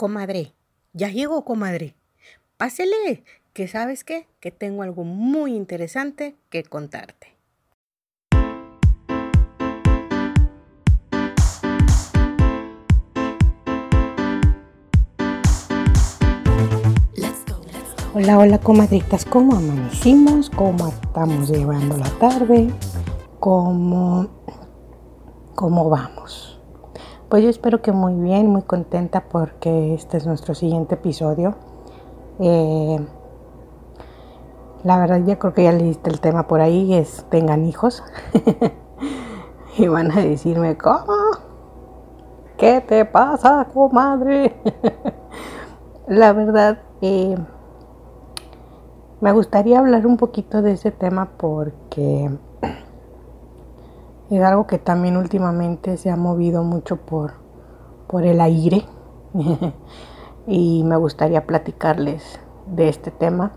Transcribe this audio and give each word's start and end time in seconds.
Comadre, 0.00 0.54
ya 0.92 1.08
llegó, 1.08 1.44
comadre. 1.44 1.96
Pásele, 2.56 3.24
que 3.52 3.66
sabes 3.66 4.04
qué, 4.04 4.28
que 4.38 4.52
tengo 4.52 4.84
algo 4.84 5.02
muy 5.02 5.56
interesante 5.56 6.36
que 6.50 6.62
contarte. 6.62 7.34
Hola, 18.14 18.38
hola 18.38 18.58
comadritas, 18.60 19.24
¿cómo 19.24 19.56
amanecimos? 19.56 20.48
¿Cómo 20.48 20.86
estamos 20.86 21.50
llevando 21.50 21.96
la 21.96 22.10
tarde? 22.20 22.72
¿Cómo, 23.40 24.28
cómo 25.56 25.90
vamos? 25.90 26.57
Pues 27.28 27.42
yo 27.42 27.50
espero 27.50 27.82
que 27.82 27.92
muy 27.92 28.14
bien, 28.14 28.46
muy 28.46 28.62
contenta 28.62 29.24
porque 29.28 29.92
este 29.92 30.16
es 30.16 30.26
nuestro 30.26 30.54
siguiente 30.54 30.94
episodio. 30.94 31.56
Eh, 32.38 33.06
la 34.82 34.98
verdad 34.98 35.20
ya 35.26 35.38
creo 35.38 35.52
que 35.52 35.64
ya 35.64 35.72
leíste 35.72 36.08
el 36.08 36.20
tema 36.20 36.48
por 36.48 36.62
ahí, 36.62 36.94
es 36.94 37.26
tengan 37.28 37.66
hijos. 37.66 38.02
y 39.76 39.88
van 39.88 40.10
a 40.10 40.22
decirme, 40.22 40.78
¿cómo? 40.78 41.14
¿Qué 42.56 42.80
te 42.80 43.04
pasa, 43.04 43.68
comadre? 43.74 44.56
la 46.08 46.32
verdad, 46.32 46.78
eh, 47.02 47.36
me 49.20 49.32
gustaría 49.32 49.80
hablar 49.80 50.06
un 50.06 50.16
poquito 50.16 50.62
de 50.62 50.72
ese 50.72 50.92
tema 50.92 51.28
porque 51.36 52.30
es 54.30 54.42
algo 54.42 54.66
que 54.66 54.78
también 54.78 55.16
últimamente 55.16 55.96
se 55.96 56.10
ha 56.10 56.16
movido 56.16 56.62
mucho 56.62 56.96
por, 56.96 57.32
por 58.06 58.24
el 58.24 58.40
aire 58.40 58.84
y 60.46 60.84
me 60.84 60.96
gustaría 60.96 61.46
platicarles 61.46 62.40
de 62.66 62.88
este 62.88 63.10
tema, 63.10 63.52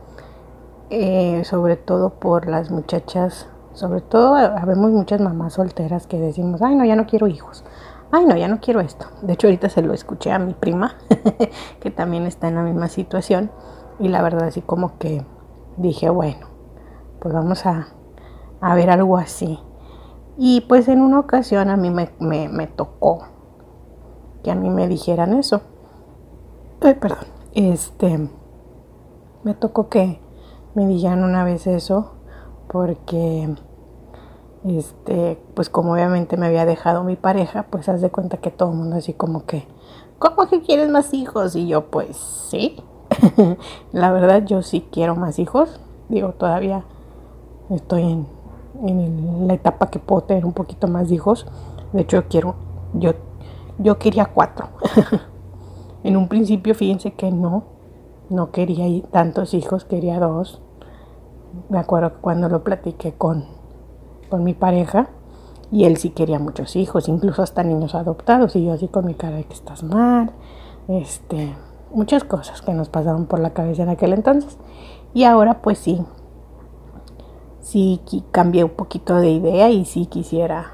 eh, 0.90 1.44
sobre 1.44 1.76
todo 1.76 2.12
por 2.20 2.48
las 2.48 2.72
muchachas, 2.72 3.50
sobre 3.74 4.02
todo 4.02 4.36
habemos 4.36 4.92
muchas 4.92 5.20
mamás 5.22 5.54
solteras 5.54 6.08
que 6.08 6.20
decimos, 6.20 6.62
ay 6.62 6.76
no, 6.76 6.86
ya 6.86 6.96
no 6.96 7.06
quiero 7.06 7.28
hijos, 7.28 7.64
ay 8.12 8.26
no, 8.26 8.36
ya 8.36 8.48
no 8.48 8.60
quiero 8.60 8.80
esto. 8.80 9.08
De 9.22 9.34
hecho 9.34 9.48
ahorita 9.48 9.70
se 9.70 9.82
lo 9.82 9.94
escuché 9.94 10.32
a 10.32 10.40
mi 10.40 10.54
prima, 10.54 10.96
que 11.80 11.92
también 11.92 12.26
está 12.26 12.48
en 12.48 12.56
la 12.56 12.64
misma 12.64 12.88
situación, 12.88 13.52
y 14.00 14.08
la 14.08 14.22
verdad 14.22 14.48
así 14.48 14.62
como 14.62 14.98
que 14.98 15.26
dije, 15.78 16.10
bueno, 16.10 16.48
pues 17.20 17.34
vamos 17.34 17.66
a, 17.66 17.88
a 18.62 18.76
ver 18.76 18.90
algo 18.90 19.18
así. 19.18 19.60
Y 20.44 20.62
pues 20.62 20.88
en 20.88 21.02
una 21.02 21.20
ocasión 21.20 21.70
a 21.70 21.78
mí 21.78 21.92
me, 21.92 22.08
tocó 22.66 23.28
que 24.42 24.50
a 24.50 24.56
mí 24.56 24.72
me 24.72 24.88
dijeran 24.88 25.34
eso. 25.34 25.62
Ay, 26.82 26.96
perdón. 26.96 27.28
Este, 27.54 28.28
me 29.44 29.54
tocó 29.54 29.88
que 29.88 30.20
me 30.74 30.88
dijeran 30.88 31.24
una 31.24 31.44
vez 31.44 31.68
eso 31.68 32.14
porque, 32.70 33.54
este, 34.66 35.40
pues 35.54 35.70
como 35.70 35.94
obviamente 35.94 36.38
me 36.38 36.48
había 36.48 36.66
dejado 36.66 37.04
mi 37.04 37.18
pareja, 37.18 37.68
pues 37.70 37.88
haz 37.88 38.02
de 38.02 38.10
cuenta 38.10 38.38
que 38.38 38.50
todo 38.50 38.72
el 38.72 38.78
mundo 38.78 38.96
así 38.96 39.14
como 39.14 39.46
que, 39.46 39.68
¿cómo 40.18 40.48
que 40.48 40.64
quieres 40.64 40.90
más 40.90 41.14
hijos? 41.14 41.56
Y 41.56 41.68
yo 41.68 41.92
pues 41.92 42.18
sí. 42.18 42.84
La 43.92 44.12
verdad 44.12 44.44
yo 44.44 44.64
sí 44.64 44.88
quiero 44.92 45.16
más 45.16 45.38
hijos. 45.38 45.80
Digo, 46.10 46.30
todavía 46.32 46.84
estoy 47.70 48.12
en 48.12 48.41
en 48.86 49.48
la 49.48 49.54
etapa 49.54 49.90
que 49.90 50.00
puedo 50.00 50.24
tener 50.24 50.46
un 50.46 50.54
poquito 50.54 50.88
más 50.88 51.10
de 51.10 51.16
hijos. 51.16 51.48
De 51.94 52.02
hecho, 52.02 52.18
yo 52.18 52.28
quiero, 52.28 52.56
yo, 52.94 53.12
yo 53.78 53.98
quería 53.98 54.26
cuatro. 54.26 54.70
en 56.04 56.18
un 56.18 56.28
principio, 56.28 56.76
fíjense 56.76 57.14
que 57.14 57.32
no, 57.32 57.64
no 58.30 58.52
quería 58.52 58.86
tantos 59.12 59.54
hijos, 59.54 59.86
quería 59.86 60.20
dos. 60.20 60.62
Me 61.70 61.80
acuerdo 61.80 62.14
cuando 62.22 62.50
lo 62.50 62.64
platiqué 62.64 63.14
con, 63.14 63.46
con 64.30 64.44
mi 64.44 64.54
pareja, 64.54 65.10
y 65.72 65.86
él 65.86 65.98
sí 65.98 66.10
quería 66.10 66.38
muchos 66.38 66.76
hijos, 66.76 67.08
incluso 67.08 67.42
hasta 67.42 67.64
niños 67.64 67.96
adoptados, 67.96 68.56
y 68.56 68.66
yo 68.66 68.74
así 68.74 68.88
con 68.88 69.06
mi 69.06 69.14
cara 69.14 69.38
de 69.38 69.46
que 69.46 69.54
estás 69.54 69.84
mal, 69.84 70.32
este, 70.88 71.56
muchas 71.94 72.24
cosas 72.24 72.62
que 72.62 72.74
nos 72.74 72.90
pasaron 72.90 73.26
por 73.26 73.40
la 73.40 73.52
cabeza 73.52 73.84
en 73.84 73.90
aquel 73.90 74.14
entonces. 74.14 74.58
Y 75.14 75.24
ahora 75.24 75.62
pues 75.62 75.78
sí, 75.78 76.02
sí 77.62 78.02
cambié 78.32 78.64
un 78.64 78.72
poquito 78.72 79.16
de 79.16 79.30
idea 79.30 79.70
y 79.70 79.86
sí 79.86 80.06
quisiera, 80.08 80.74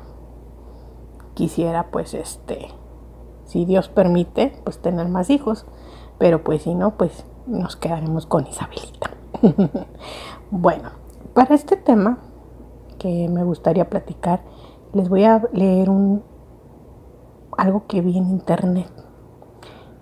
quisiera 1.33 1.91
pues 1.91 2.13
este, 2.13 2.69
si 3.45 3.65
Dios 3.65 3.89
permite, 3.89 4.53
pues 4.63 4.79
tener 4.79 5.07
más 5.07 5.29
hijos. 5.29 5.65
Pero 6.17 6.43
pues 6.43 6.63
si 6.63 6.73
no, 6.73 6.97
pues 6.97 7.25
nos 7.45 7.75
quedaremos 7.75 8.25
con 8.25 8.47
Isabelita. 8.47 9.11
bueno, 10.51 10.89
para 11.33 11.55
este 11.55 11.77
tema 11.77 12.19
que 12.97 13.29
me 13.29 13.43
gustaría 13.43 13.89
platicar, 13.89 14.41
les 14.93 15.09
voy 15.09 15.23
a 15.23 15.43
leer 15.53 15.89
un 15.89 16.23
algo 17.57 17.87
que 17.87 18.01
vi 18.01 18.17
en 18.17 18.29
internet 18.29 18.87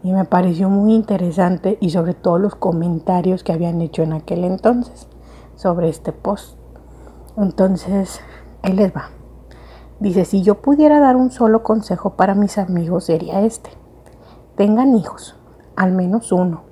y 0.04 0.12
me 0.12 0.26
pareció 0.26 0.70
muy 0.70 0.94
interesante 0.94 1.78
y 1.80 1.90
sobre 1.90 2.14
todo 2.14 2.38
los 2.38 2.56
comentarios 2.56 3.44
que 3.44 3.54
habían 3.54 3.82
hecho 3.82 4.04
en 4.04 4.14
aquel 4.14 4.44
entonces 4.44 5.08
sobre 5.56 5.90
este 5.90 6.12
post. 6.12 6.60
Entonces, 7.38 8.22
ahí 8.62 8.74
les 8.74 8.96
va. 8.96 9.10
Dice, 10.00 10.26
si 10.26 10.42
yo 10.42 10.62
pudiera 10.62 11.00
dar 11.00 11.16
un 11.16 11.32
solo 11.32 11.64
consejo 11.64 12.12
para 12.12 12.36
mis 12.36 12.58
amigos 12.58 13.06
sería 13.06 13.42
este. 13.42 13.70
Tengan 14.56 14.96
hijos, 14.96 15.38
al 15.76 15.92
menos 15.92 16.32
uno, 16.32 16.64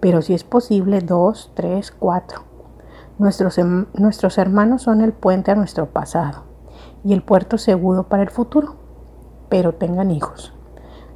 pero 0.00 0.22
si 0.22 0.34
es 0.34 0.44
posible 0.44 1.00
dos, 1.00 1.52
tres, 1.54 1.90
cuatro. 1.90 2.42
Nuestros, 3.18 3.58
nuestros 3.94 4.38
hermanos 4.38 4.82
son 4.82 5.00
el 5.00 5.12
puente 5.12 5.50
a 5.50 5.54
nuestro 5.54 5.90
pasado 5.90 6.44
y 7.04 7.12
el 7.12 7.22
puerto 7.22 7.58
seguro 7.58 8.08
para 8.08 8.22
el 8.22 8.30
futuro, 8.30 8.76
pero 9.48 9.74
tengan 9.74 10.10
hijos. 10.10 10.54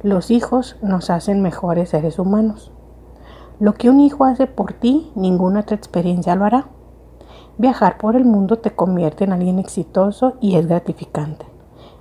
Los 0.03 0.31
hijos 0.31 0.77
nos 0.81 1.09
hacen 1.09 1.41
mejores 1.41 1.89
seres 1.89 2.19
humanos. 2.19 2.71
Lo 3.59 3.73
que 3.73 3.89
un 3.89 3.99
hijo 3.99 4.25
hace 4.25 4.45
por 4.45 4.73
ti, 4.73 5.11
ninguna 5.15 5.61
otra 5.61 5.75
experiencia 5.75 6.35
lo 6.35 6.45
hará. 6.45 6.67
Viajar 7.59 7.97
por 7.97 8.15
el 8.15 8.23
mundo 8.23 8.59
te 8.59 8.75
convierte 8.75 9.23
en 9.23 9.33
alguien 9.33 9.57
exitoso 9.57 10.35
y 10.39 10.57
es 10.57 10.67
gratificante. 10.67 11.47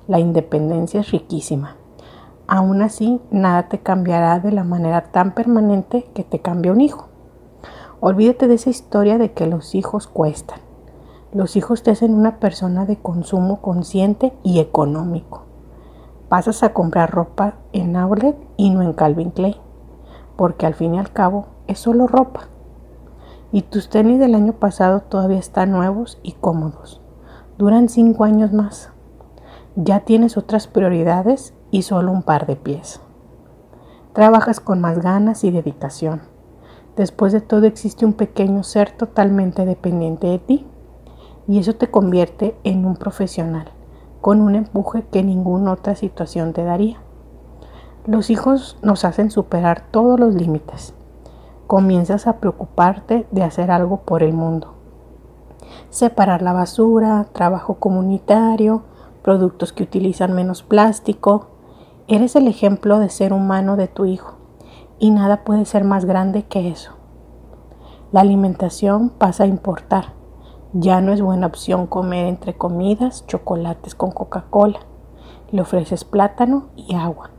La 0.07 0.19
independencia 0.19 1.01
es 1.01 1.11
riquísima. 1.13 1.77
Aún 2.47 2.83
así, 2.83 3.23
nada 3.31 3.69
te 3.69 3.79
cambiará 3.79 4.39
de 4.39 4.53
la 4.53 4.65
manera 4.65 5.11
tan 5.13 5.35
permanente 5.35 6.11
que 6.15 6.25
te 6.25 6.41
cambia 6.41 6.73
un 6.73 6.83
hijo. 6.83 7.09
Olvídate 8.01 8.49
de 8.49 8.55
esa 8.55 8.69
historia 8.69 9.17
de 9.17 9.33
que 9.33 9.47
los 9.47 9.75
hijos 9.75 10.07
cuestan. 10.07 10.61
Los 11.33 11.57
hijos 11.57 11.83
te 11.83 11.91
hacen 11.91 12.13
una 12.13 12.39
persona 12.39 12.85
de 12.85 12.99
consumo 12.99 13.63
consciente 13.63 14.35
y 14.43 14.61
económico. 14.61 15.45
Pasas 16.29 16.63
a 16.65 16.75
comprar 16.75 17.11
ropa 17.11 17.55
en 17.73 17.97
outlet 17.97 18.37
y 18.59 18.69
no 18.69 18.83
en 18.83 18.93
Calvin 18.93 19.31
Klein, 19.31 19.57
porque 20.37 20.67
al 20.67 20.75
fin 20.75 20.97
y 20.97 20.99
al 20.99 21.13
cabo 21.13 21.47
es 21.67 21.79
solo 21.79 22.07
ropa. 22.07 22.49
Y 23.53 23.63
tus 23.63 23.89
tenis 23.89 24.19
del 24.19 24.35
año 24.35 24.55
pasado 24.55 25.01
todavía 25.01 25.39
están 25.39 25.71
nuevos 25.71 26.19
y 26.23 26.33
cómodos. 26.33 27.01
Duran 27.59 27.89
cinco 27.89 28.25
años 28.25 28.53
más. 28.53 28.91
Ya 29.77 30.01
tienes 30.01 30.37
otras 30.37 30.67
prioridades 30.67 31.55
y 31.71 31.83
solo 31.83 32.13
un 32.13 32.23
par 32.23 32.47
de 32.47 32.57
pies. 32.57 33.01
Trabajas 34.13 34.61
con 34.61 34.81
más 34.81 34.99
ganas 34.99 35.45
y 35.45 35.51
dedicación. 35.51 36.23
Después 36.97 37.33
de 37.33 37.41
todo 37.41 37.67
existe 37.67 38.05
un 38.05 38.15
pequeño 38.15 38.63
ser 38.63 38.91
totalmente 38.91 39.65
dependiente 39.65 40.27
de 40.27 40.39
ti 40.39 40.67
y 41.47 41.59
eso 41.59 41.77
te 41.77 41.91
convierte 41.91 42.57
en 42.65 42.85
un 42.85 42.97
profesional 42.97 43.71
con 44.21 44.41
un 44.41 44.57
empuje 44.57 45.07
que 45.13 45.23
ninguna 45.23 45.73
otra 45.73 45.95
situación 45.95 46.53
te 46.53 46.65
daría. 46.65 46.99
Los 48.07 48.29
hijos 48.31 48.77
nos 48.83 49.05
hacen 49.05 49.31
superar 49.31 49.87
todos 49.93 50.19
los 50.19 50.35
límites 50.35 50.95
comienzas 51.67 52.27
a 52.27 52.39
preocuparte 52.39 53.27
de 53.31 53.43
hacer 53.43 53.71
algo 53.71 54.03
por 54.03 54.23
el 54.23 54.33
mundo. 54.33 54.75
Separar 55.91 56.43
la 56.43 56.53
basura, 56.53 57.27
trabajo 57.33 57.75
comunitario, 57.75 58.83
productos 59.23 59.73
que 59.73 59.83
utilizan 59.83 60.35
menos 60.35 60.63
plástico. 60.63 61.49
Eres 62.07 62.37
el 62.37 62.47
ejemplo 62.47 62.99
de 62.99 63.09
ser 63.09 63.33
humano 63.33 63.77
de 63.77 63.89
tu 63.89 64.05
hijo 64.05 64.37
y 64.99 65.11
nada 65.11 65.45
puede 65.45 65.65
ser 65.65 65.85
más 65.85 66.05
grande 66.05 66.45
que 66.45 66.69
eso. 66.69 66.93
La 68.13 68.21
alimentación 68.21 69.11
pasa 69.11 69.45
a 69.45 69.49
importar. 69.49 70.15
Ya 70.73 71.01
no 71.01 71.13
es 71.13 71.21
buena 71.21 71.47
opción 71.47 71.87
comer 71.87 72.27
entre 72.27 72.57
comidas 72.57 73.27
chocolates 73.27 73.95
con 73.95 74.13
Coca-Cola. 74.13 74.81
Le 75.51 75.63
ofreces 75.63 76.05
plátano 76.05 76.69
y 76.77 76.95
agua. 76.95 77.31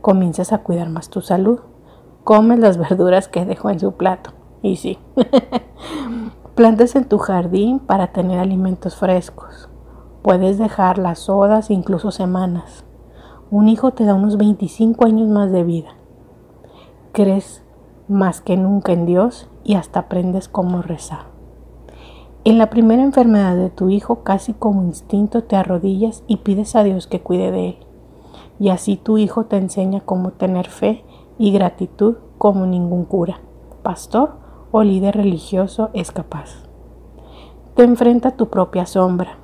Comienzas 0.00 0.52
a 0.52 0.58
cuidar 0.58 0.88
más 0.88 1.08
tu 1.08 1.20
salud 1.20 1.60
comes 2.24 2.58
las 2.58 2.78
verduras 2.78 3.28
que 3.28 3.44
dejó 3.44 3.70
en 3.70 3.78
su 3.78 3.92
plato. 3.92 4.30
Y 4.62 4.76
sí, 4.76 4.98
plantas 6.54 6.96
en 6.96 7.04
tu 7.04 7.18
jardín 7.18 7.78
para 7.78 8.08
tener 8.08 8.38
alimentos 8.38 8.96
frescos. 8.96 9.68
Puedes 10.22 10.58
dejar 10.58 10.96
las 10.96 11.18
sodas 11.18 11.70
incluso 11.70 12.10
semanas. 12.10 12.84
Un 13.50 13.68
hijo 13.68 13.92
te 13.92 14.04
da 14.04 14.14
unos 14.14 14.38
25 14.38 15.04
años 15.04 15.28
más 15.28 15.52
de 15.52 15.62
vida. 15.62 15.90
crees 17.12 17.62
más 18.08 18.40
que 18.40 18.56
nunca 18.56 18.92
en 18.92 19.06
Dios 19.06 19.48
y 19.62 19.74
hasta 19.74 20.00
aprendes 20.00 20.48
cómo 20.48 20.82
rezar. 20.82 21.26
En 22.44 22.58
la 22.58 22.68
primera 22.68 23.02
enfermedad 23.02 23.56
de 23.56 23.70
tu 23.70 23.88
hijo, 23.88 24.22
casi 24.22 24.52
como 24.52 24.82
instinto 24.82 25.44
te 25.44 25.56
arrodillas 25.56 26.24
y 26.26 26.38
pides 26.38 26.74
a 26.74 26.82
Dios 26.82 27.06
que 27.06 27.20
cuide 27.20 27.50
de 27.50 27.68
él. 27.68 27.78
Y 28.58 28.68
así 28.70 28.96
tu 28.96 29.16
hijo 29.16 29.44
te 29.44 29.56
enseña 29.56 30.00
cómo 30.00 30.32
tener 30.32 30.68
fe 30.68 31.04
y 31.38 31.52
gratitud 31.52 32.16
como 32.38 32.66
ningún 32.66 33.04
cura, 33.04 33.40
pastor 33.82 34.36
o 34.70 34.82
líder 34.82 35.16
religioso 35.16 35.90
es 35.92 36.10
capaz. 36.10 36.64
Te 37.74 37.82
enfrenta 37.82 38.32
tu 38.32 38.48
propia 38.48 38.86
sombra. 38.86 39.38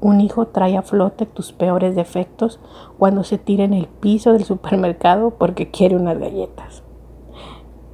Un 0.00 0.20
hijo 0.20 0.48
trae 0.48 0.76
a 0.76 0.82
flote 0.82 1.26
tus 1.26 1.52
peores 1.52 1.96
defectos 1.96 2.60
cuando 2.98 3.24
se 3.24 3.38
tira 3.38 3.64
en 3.64 3.72
el 3.72 3.86
piso 3.86 4.32
del 4.32 4.44
supermercado 4.44 5.30
porque 5.30 5.70
quiere 5.70 5.96
unas 5.96 6.18
galletas. 6.18 6.82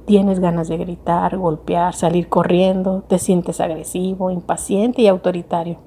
Tienes 0.05 0.39
ganas 0.39 0.67
de 0.67 0.77
gritar, 0.77 1.37
golpear, 1.37 1.93
salir 1.93 2.27
corriendo, 2.27 3.03
te 3.07 3.19
sientes 3.19 3.61
agresivo, 3.61 4.31
impaciente 4.31 5.03
y 5.03 5.07
autoritario, 5.07 5.77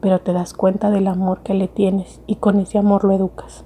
pero 0.00 0.20
te 0.20 0.32
das 0.32 0.52
cuenta 0.52 0.90
del 0.90 1.06
amor 1.06 1.40
que 1.42 1.54
le 1.54 1.68
tienes 1.68 2.20
y 2.26 2.36
con 2.36 2.58
ese 2.58 2.76
amor 2.76 3.04
lo 3.04 3.12
educas. 3.12 3.64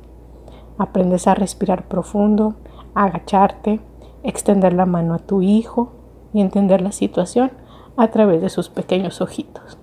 Aprendes 0.79 1.27
a 1.27 1.35
respirar 1.35 1.89
profundo, 1.89 2.55
agacharte, 2.95 3.81
extender 4.23 4.73
la 4.73 4.87
mano 4.87 5.15
a 5.15 5.19
tu 5.19 5.43
hijo 5.43 5.93
y 6.33 6.41
entender 6.41 6.81
la 6.81 6.93
situación 6.93 7.53
a 7.97 8.09
través 8.09 8.41
de 8.43 8.49
sus 8.49 8.69
pequeños 8.69 9.21
ojitos. 9.21 9.79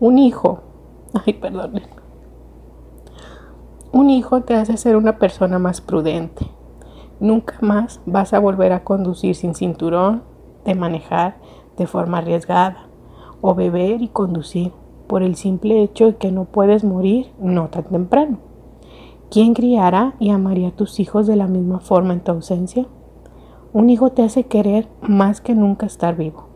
Un 0.00 0.18
hijo, 0.18 0.60
ay, 1.26 1.34
perdón. 1.34 1.80
Un 3.90 4.10
hijo 4.10 4.42
te 4.42 4.54
hace 4.54 4.76
ser 4.76 4.96
una 4.96 5.18
persona 5.18 5.58
más 5.58 5.80
prudente. 5.80 6.46
Nunca 7.20 7.56
más 7.60 8.00
vas 8.06 8.32
a 8.32 8.38
volver 8.38 8.72
a 8.72 8.84
conducir 8.84 9.34
sin 9.34 9.54
cinturón, 9.54 10.22
de 10.64 10.74
manejar 10.74 11.36
de 11.76 11.86
forma 11.86 12.18
arriesgada 12.18 12.88
o 13.40 13.54
beber 13.54 14.02
y 14.02 14.08
conducir 14.08 14.72
por 15.06 15.22
el 15.22 15.36
simple 15.36 15.82
hecho 15.82 16.06
de 16.06 16.16
que 16.16 16.30
no 16.30 16.44
puedes 16.44 16.84
morir 16.84 17.32
no 17.38 17.68
tan 17.68 17.84
temprano. 17.84 18.38
¿Quién 19.30 19.52
criará 19.52 20.14
y 20.18 20.30
amaría 20.30 20.68
a 20.68 20.76
tus 20.76 21.00
hijos 21.00 21.26
de 21.26 21.36
la 21.36 21.46
misma 21.46 21.80
forma 21.80 22.14
en 22.14 22.20
tu 22.20 22.32
ausencia? 22.32 22.86
Un 23.74 23.90
hijo 23.90 24.08
te 24.08 24.22
hace 24.22 24.44
querer 24.44 24.88
más 25.02 25.42
que 25.42 25.54
nunca 25.54 25.84
estar 25.84 26.16
vivo. 26.16 26.46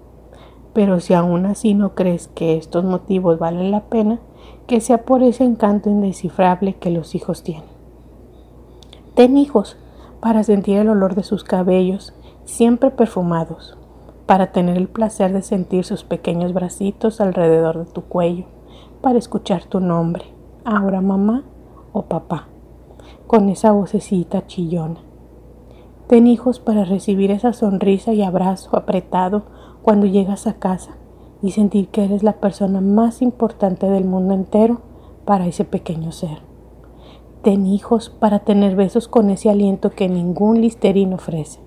Pero 0.73 0.99
si 0.99 1.13
aún 1.13 1.45
así 1.45 1.75
no 1.75 1.95
crees 1.95 2.29
que 2.29 2.57
estos 2.57 2.83
motivos 2.83 3.39
valen 3.39 3.71
la 3.71 3.83
pena, 3.83 4.21
que 4.67 4.81
sea 4.81 5.05
por 5.05 5.23
ese 5.23 5.45
encanto 5.45 5.91
indescifrable 5.91 6.77
que 6.77 6.91
los 6.91 7.15
hijos 7.15 7.43
tienen. 7.43 7.69
Ten 9.15 9.37
hijos 9.37 9.77
para 10.21 10.43
sentir 10.43 10.79
el 10.79 10.89
olor 10.89 11.15
de 11.15 11.25
sus 11.25 11.45
cabellos, 11.45 12.15
siempre 12.47 12.91
perfumados, 12.91 13.77
para 14.25 14.51
tener 14.51 14.79
el 14.79 14.89
placer 14.89 15.35
de 15.35 15.43
sentir 15.43 15.85
sus 15.85 16.05
pequeños 16.05 16.55
bracitos 16.55 17.21
alrededor 17.21 17.85
de 17.85 17.93
tu 17.93 18.01
cuello, 18.01 18.47
para 19.03 19.19
escuchar 19.19 19.65
tu 19.67 19.79
nombre, 19.81 20.25
ahora 20.65 21.03
mamá 21.03 21.45
o 21.93 22.07
papá, 22.07 22.49
con 23.33 23.49
esa 23.49 23.73
vocecita 23.73 24.47
chillona 24.47 25.01
Ten 26.07 26.27
hijos 26.27 26.61
para 26.61 26.85
recibir 26.85 27.31
esa 27.31 27.55
sonrisa 27.55 28.13
y 28.13 28.23
abrazo 28.23 28.77
apretado 28.77 29.45
cuando 29.81 30.05
llegas 30.05 30.47
a 30.47 30.59
casa 30.59 30.99
y 31.41 31.53
sentir 31.53 31.89
que 31.89 32.05
eres 32.05 32.23
la 32.23 32.35
persona 32.35 32.83
más 32.83 33.23
importante 33.23 33.89
del 33.89 34.05
mundo 34.05 34.35
entero 34.35 34.83
para 35.25 35.47
ese 35.47 35.65
pequeño 35.65 36.13
ser. 36.13 36.43
Ten 37.41 37.65
hijos 37.65 38.11
para 38.11 38.41
tener 38.41 38.77
besos 38.77 39.09
con 39.09 39.31
ese 39.31 39.49
aliento 39.49 39.93
que 39.93 40.11
ningún 40.11 40.61
listerino 40.61 41.17
ofrece. 41.17 41.59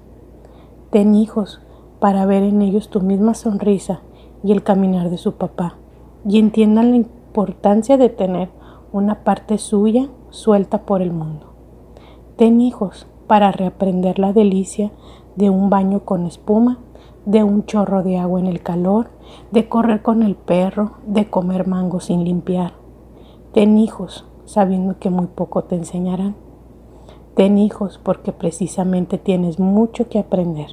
Ten 0.92 1.16
hijos 1.16 1.62
para 2.00 2.28
ver 2.28 2.44
en 2.44 2.62
ellos 2.62 2.90
tu 2.90 3.02
misma 3.02 3.34
sonrisa 3.34 4.02
y 4.44 4.52
el 4.52 4.62
caminar 4.62 5.10
de 5.10 5.18
su 5.18 5.34
papá 5.34 5.78
y 6.30 6.38
entiendan 6.38 6.92
la 6.92 6.98
importancia 6.98 7.98
de 7.98 8.10
tener 8.10 8.50
una 8.92 9.24
parte 9.24 9.58
suya 9.58 10.10
suelta 10.30 10.84
por 10.84 11.02
el 11.02 11.12
mundo. 11.12 11.55
Ten 12.36 12.60
hijos 12.60 13.08
para 13.28 13.52
reaprender 13.52 14.20
la 14.20 14.34
delicia 14.34 14.92
de 15.36 15.50
un 15.50 15.70
baño 15.70 16.02
con 16.02 16.26
espuma, 16.26 16.80
de 17.26 17.44
un 17.44 17.66
chorro 17.66 18.04
de 18.04 18.18
agua 18.18 18.40
en 18.40 18.48
el 18.48 18.62
calor, 18.62 19.10
de 19.52 19.70
correr 19.70 20.02
con 20.02 20.22
el 20.22 20.36
perro, 20.36 20.92
de 21.06 21.30
comer 21.30 21.66
mango 21.66 22.00
sin 22.00 22.26
limpiar. 22.26 22.74
Ten 23.54 23.78
hijos, 23.78 24.26
sabiendo 24.44 25.00
que 25.00 25.10
muy 25.10 25.28
poco 25.28 25.64
te 25.64 25.76
enseñarán. 25.76 26.36
Ten 27.36 27.58
hijos 27.58 28.00
porque 28.04 28.34
precisamente 28.34 29.18
tienes 29.18 29.60
mucho 29.60 30.10
que 30.10 30.20
aprender. 30.20 30.72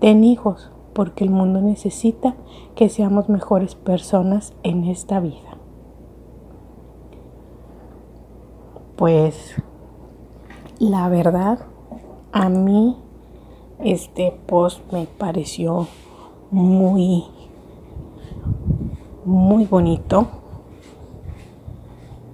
Ten 0.00 0.24
hijos 0.24 0.72
porque 0.92 1.22
el 1.22 1.30
mundo 1.30 1.60
necesita 1.60 2.34
que 2.74 2.88
seamos 2.88 3.28
mejores 3.28 3.76
personas 3.76 4.54
en 4.64 4.84
esta 4.84 5.20
vida. 5.20 5.56
Pues 8.96 9.54
la 10.78 11.08
verdad, 11.08 11.66
a 12.32 12.48
mí 12.48 12.96
este 13.84 14.32
post 14.46 14.80
me 14.92 15.06
pareció 15.06 15.88
muy, 16.50 17.24
muy 19.24 19.64
bonito 19.66 20.28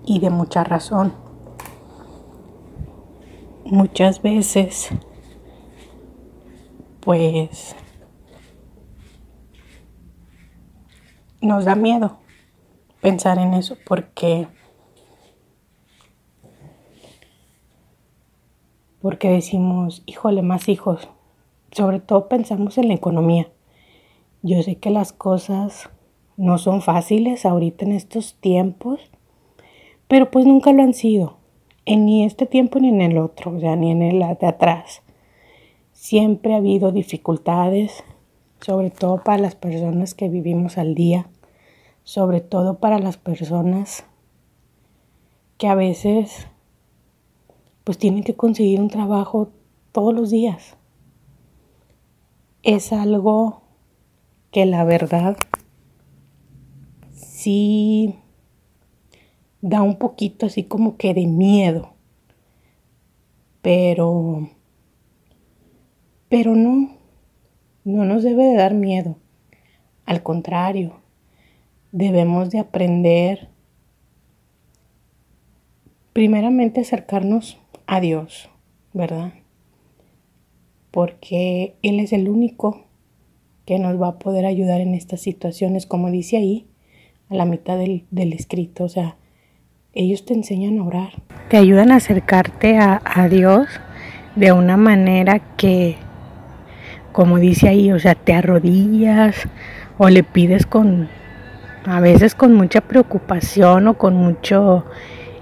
y 0.04 0.18
de 0.20 0.30
mucha 0.30 0.64
razón. 0.64 1.12
Muchas 3.64 4.20
veces, 4.20 4.90
pues, 7.00 7.74
nos 11.40 11.64
da 11.64 11.74
miedo 11.74 12.18
pensar 13.00 13.38
en 13.38 13.54
eso 13.54 13.76
porque 13.86 14.48
porque 19.04 19.28
decimos, 19.28 20.02
híjole, 20.06 20.40
más 20.40 20.66
hijos. 20.70 21.10
Sobre 21.72 22.00
todo 22.00 22.26
pensamos 22.26 22.78
en 22.78 22.88
la 22.88 22.94
economía. 22.94 23.50
Yo 24.40 24.62
sé 24.62 24.76
que 24.76 24.88
las 24.88 25.12
cosas 25.12 25.90
no 26.38 26.56
son 26.56 26.80
fáciles 26.80 27.44
ahorita 27.44 27.84
en 27.84 27.92
estos 27.92 28.36
tiempos, 28.40 29.00
pero 30.08 30.30
pues 30.30 30.46
nunca 30.46 30.72
lo 30.72 30.82
han 30.82 30.94
sido. 30.94 31.36
En 31.84 32.06
ni 32.06 32.24
este 32.24 32.46
tiempo 32.46 32.80
ni 32.80 32.88
en 32.88 33.02
el 33.02 33.18
otro, 33.18 33.54
o 33.54 33.60
sea, 33.60 33.76
ni 33.76 33.90
en 33.90 34.00
el 34.00 34.20
de 34.20 34.46
atrás. 34.46 35.02
Siempre 35.92 36.54
ha 36.54 36.56
habido 36.56 36.90
dificultades, 36.90 38.02
sobre 38.62 38.88
todo 38.88 39.22
para 39.22 39.36
las 39.36 39.54
personas 39.54 40.14
que 40.14 40.30
vivimos 40.30 40.78
al 40.78 40.94
día, 40.94 41.28
sobre 42.04 42.40
todo 42.40 42.78
para 42.78 42.98
las 42.98 43.18
personas 43.18 44.06
que 45.58 45.66
a 45.66 45.74
veces 45.74 46.48
pues 47.84 47.98
tienen 47.98 48.24
que 48.24 48.34
conseguir 48.34 48.80
un 48.80 48.88
trabajo 48.88 49.52
todos 49.92 50.14
los 50.14 50.30
días. 50.30 50.76
Es 52.62 52.92
algo 52.92 53.62
que 54.50 54.64
la 54.64 54.84
verdad 54.84 55.36
sí 57.12 58.16
da 59.60 59.82
un 59.82 59.96
poquito 59.96 60.46
así 60.46 60.64
como 60.64 60.96
que 60.96 61.12
de 61.12 61.26
miedo. 61.26 61.92
Pero, 63.60 64.50
pero 66.28 66.54
no, 66.54 66.96
no 67.84 68.04
nos 68.04 68.22
debe 68.22 68.44
de 68.44 68.56
dar 68.56 68.74
miedo. 68.74 69.16
Al 70.06 70.22
contrario, 70.22 71.00
debemos 71.92 72.50
de 72.50 72.58
aprender 72.58 73.48
primeramente 76.12 76.80
acercarnos 76.80 77.58
a 77.86 78.00
Dios, 78.00 78.48
¿verdad? 78.92 79.32
Porque 80.90 81.74
Él 81.82 82.00
es 82.00 82.12
el 82.12 82.28
único 82.28 82.84
que 83.66 83.78
nos 83.78 84.00
va 84.00 84.08
a 84.08 84.18
poder 84.18 84.46
ayudar 84.46 84.80
en 84.80 84.94
estas 84.94 85.20
situaciones, 85.20 85.86
como 85.86 86.10
dice 86.10 86.36
ahí, 86.36 86.66
a 87.30 87.34
la 87.34 87.44
mitad 87.44 87.78
del, 87.78 88.32
escrito. 88.32 88.84
O 88.84 88.88
sea, 88.88 89.16
ellos 89.92 90.24
te 90.24 90.34
enseñan 90.34 90.78
a 90.78 90.84
orar. 90.84 91.12
Te 91.48 91.56
ayudan 91.56 91.92
a 91.92 91.96
acercarte 91.96 92.76
a, 92.78 93.00
a 93.04 93.28
Dios 93.28 93.66
de 94.36 94.52
una 94.52 94.76
manera 94.76 95.38
que, 95.56 95.96
como 97.12 97.38
dice 97.38 97.68
ahí, 97.68 97.90
o 97.92 97.98
sea, 97.98 98.14
te 98.14 98.34
arrodillas 98.34 99.48
o 99.98 100.08
le 100.08 100.24
pides 100.24 100.66
con, 100.66 101.08
a 101.86 102.00
veces 102.00 102.34
con 102.34 102.54
mucha 102.54 102.80
preocupación 102.80 103.88
o 103.88 103.94
con 103.94 104.16
mucho, 104.16 104.84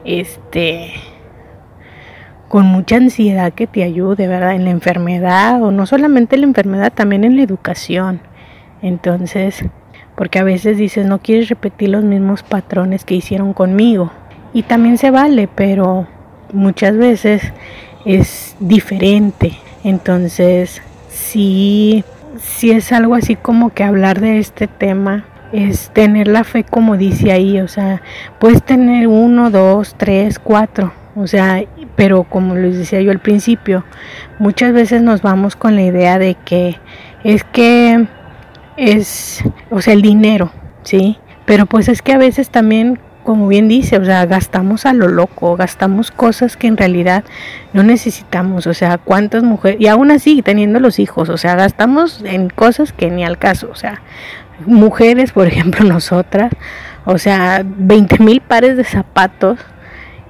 este, 0.04 0.92
con 2.52 2.66
mucha 2.66 2.96
ansiedad 2.96 3.54
que 3.54 3.66
te 3.66 3.82
ayude, 3.82 4.28
¿verdad? 4.28 4.52
En 4.52 4.64
la 4.64 4.70
enfermedad 4.72 5.62
o 5.62 5.70
no 5.70 5.86
solamente 5.86 6.34
en 6.34 6.42
la 6.42 6.48
enfermedad, 6.48 6.92
también 6.92 7.24
en 7.24 7.34
la 7.34 7.42
educación. 7.44 8.20
Entonces, 8.82 9.64
porque 10.16 10.38
a 10.38 10.44
veces 10.44 10.76
dices, 10.76 11.06
no 11.06 11.20
quieres 11.20 11.48
repetir 11.48 11.88
los 11.88 12.04
mismos 12.04 12.42
patrones 12.42 13.06
que 13.06 13.14
hicieron 13.14 13.54
conmigo. 13.54 14.12
Y 14.52 14.64
también 14.64 14.98
se 14.98 15.10
vale, 15.10 15.48
pero 15.48 16.06
muchas 16.52 16.94
veces 16.98 17.54
es 18.04 18.54
diferente. 18.60 19.54
Entonces, 19.82 20.82
sí, 21.08 22.04
sí 22.38 22.70
es 22.70 22.92
algo 22.92 23.14
así 23.14 23.34
como 23.34 23.70
que 23.70 23.82
hablar 23.82 24.20
de 24.20 24.38
este 24.38 24.66
tema 24.66 25.24
es 25.52 25.88
tener 25.94 26.28
la 26.28 26.44
fe 26.44 26.64
como 26.64 26.98
dice 26.98 27.32
ahí, 27.32 27.60
o 27.60 27.68
sea, 27.68 28.02
puedes 28.38 28.62
tener 28.62 29.06
uno, 29.06 29.50
dos, 29.50 29.94
tres, 29.96 30.38
cuatro, 30.38 30.92
o 31.14 31.26
sea, 31.26 31.64
pero 31.96 32.24
como 32.24 32.54
les 32.54 32.76
decía 32.76 33.00
yo 33.00 33.10
al 33.10 33.18
principio, 33.18 33.84
muchas 34.38 34.72
veces 34.72 35.02
nos 35.02 35.22
vamos 35.22 35.56
con 35.56 35.74
la 35.76 35.82
idea 35.82 36.18
de 36.18 36.36
que 36.44 36.78
es 37.24 37.44
que 37.44 38.06
es, 38.76 39.44
o 39.70 39.80
sea, 39.80 39.94
el 39.94 40.02
dinero, 40.02 40.50
¿sí? 40.82 41.18
Pero 41.44 41.66
pues 41.66 41.88
es 41.88 42.02
que 42.02 42.12
a 42.12 42.18
veces 42.18 42.50
también 42.50 42.98
como 43.24 43.48
bien 43.48 43.68
dice, 43.68 43.98
o 43.98 44.04
sea, 44.04 44.26
gastamos 44.26 44.86
a 44.86 44.92
lo 44.92 45.08
loco, 45.08 45.56
gastamos 45.56 46.10
cosas 46.10 46.56
que 46.56 46.66
en 46.66 46.76
realidad 46.76 47.24
no 47.72 47.82
necesitamos, 47.82 48.66
o 48.66 48.74
sea, 48.74 48.98
cuántas 48.98 49.42
mujeres, 49.42 49.80
y 49.80 49.86
aún 49.86 50.10
así 50.10 50.42
teniendo 50.42 50.80
los 50.80 50.98
hijos, 50.98 51.28
o 51.28 51.36
sea, 51.36 51.54
gastamos 51.54 52.22
en 52.24 52.50
cosas 52.50 52.92
que 52.92 53.10
ni 53.10 53.24
al 53.24 53.38
caso, 53.38 53.68
o 53.70 53.76
sea, 53.76 54.02
mujeres, 54.66 55.32
por 55.32 55.46
ejemplo, 55.48 55.84
nosotras, 55.84 56.52
o 57.04 57.18
sea, 57.18 57.62
20 57.64 58.18
mil 58.18 58.40
pares 58.40 58.76
de 58.76 58.84
zapatos 58.84 59.58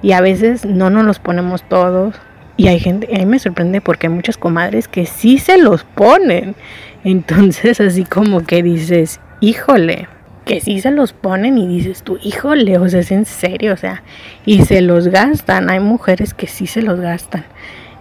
y 0.03 0.11
a 0.11 0.21
veces 0.21 0.65
no 0.65 0.91
nos 0.91 1.05
los 1.05 1.17
ponemos 1.17 1.63
todos. 1.63 2.13
Y 2.55 2.67
hay 2.67 2.79
gente, 2.79 3.09
a 3.11 3.17
mí 3.17 3.25
me 3.25 3.39
sorprende 3.39 3.81
porque 3.81 4.07
hay 4.07 4.13
muchas 4.13 4.37
comadres 4.37 4.87
que 4.87 5.07
sí 5.07 5.39
se 5.39 5.57
los 5.57 5.83
ponen. 5.83 6.55
Entonces, 7.03 7.81
así 7.81 8.03
como 8.03 8.45
que 8.45 8.61
dices, 8.61 9.19
híjole, 9.39 10.07
que 10.45 10.59
sí 10.59 10.81
se 10.81 10.91
los 10.91 11.13
ponen 11.13 11.57
y 11.57 11.67
dices 11.67 12.03
tú, 12.03 12.19
híjole, 12.21 12.77
o 12.77 12.87
sea, 12.89 12.99
es 12.99 13.11
en 13.11 13.25
serio, 13.25 13.73
o 13.73 13.77
sea, 13.77 14.03
y 14.45 14.63
se 14.65 14.81
los 14.81 15.07
gastan. 15.07 15.69
Hay 15.69 15.79
mujeres 15.79 16.33
que 16.33 16.47
sí 16.47 16.67
se 16.67 16.81
los 16.81 16.99
gastan. 16.99 17.45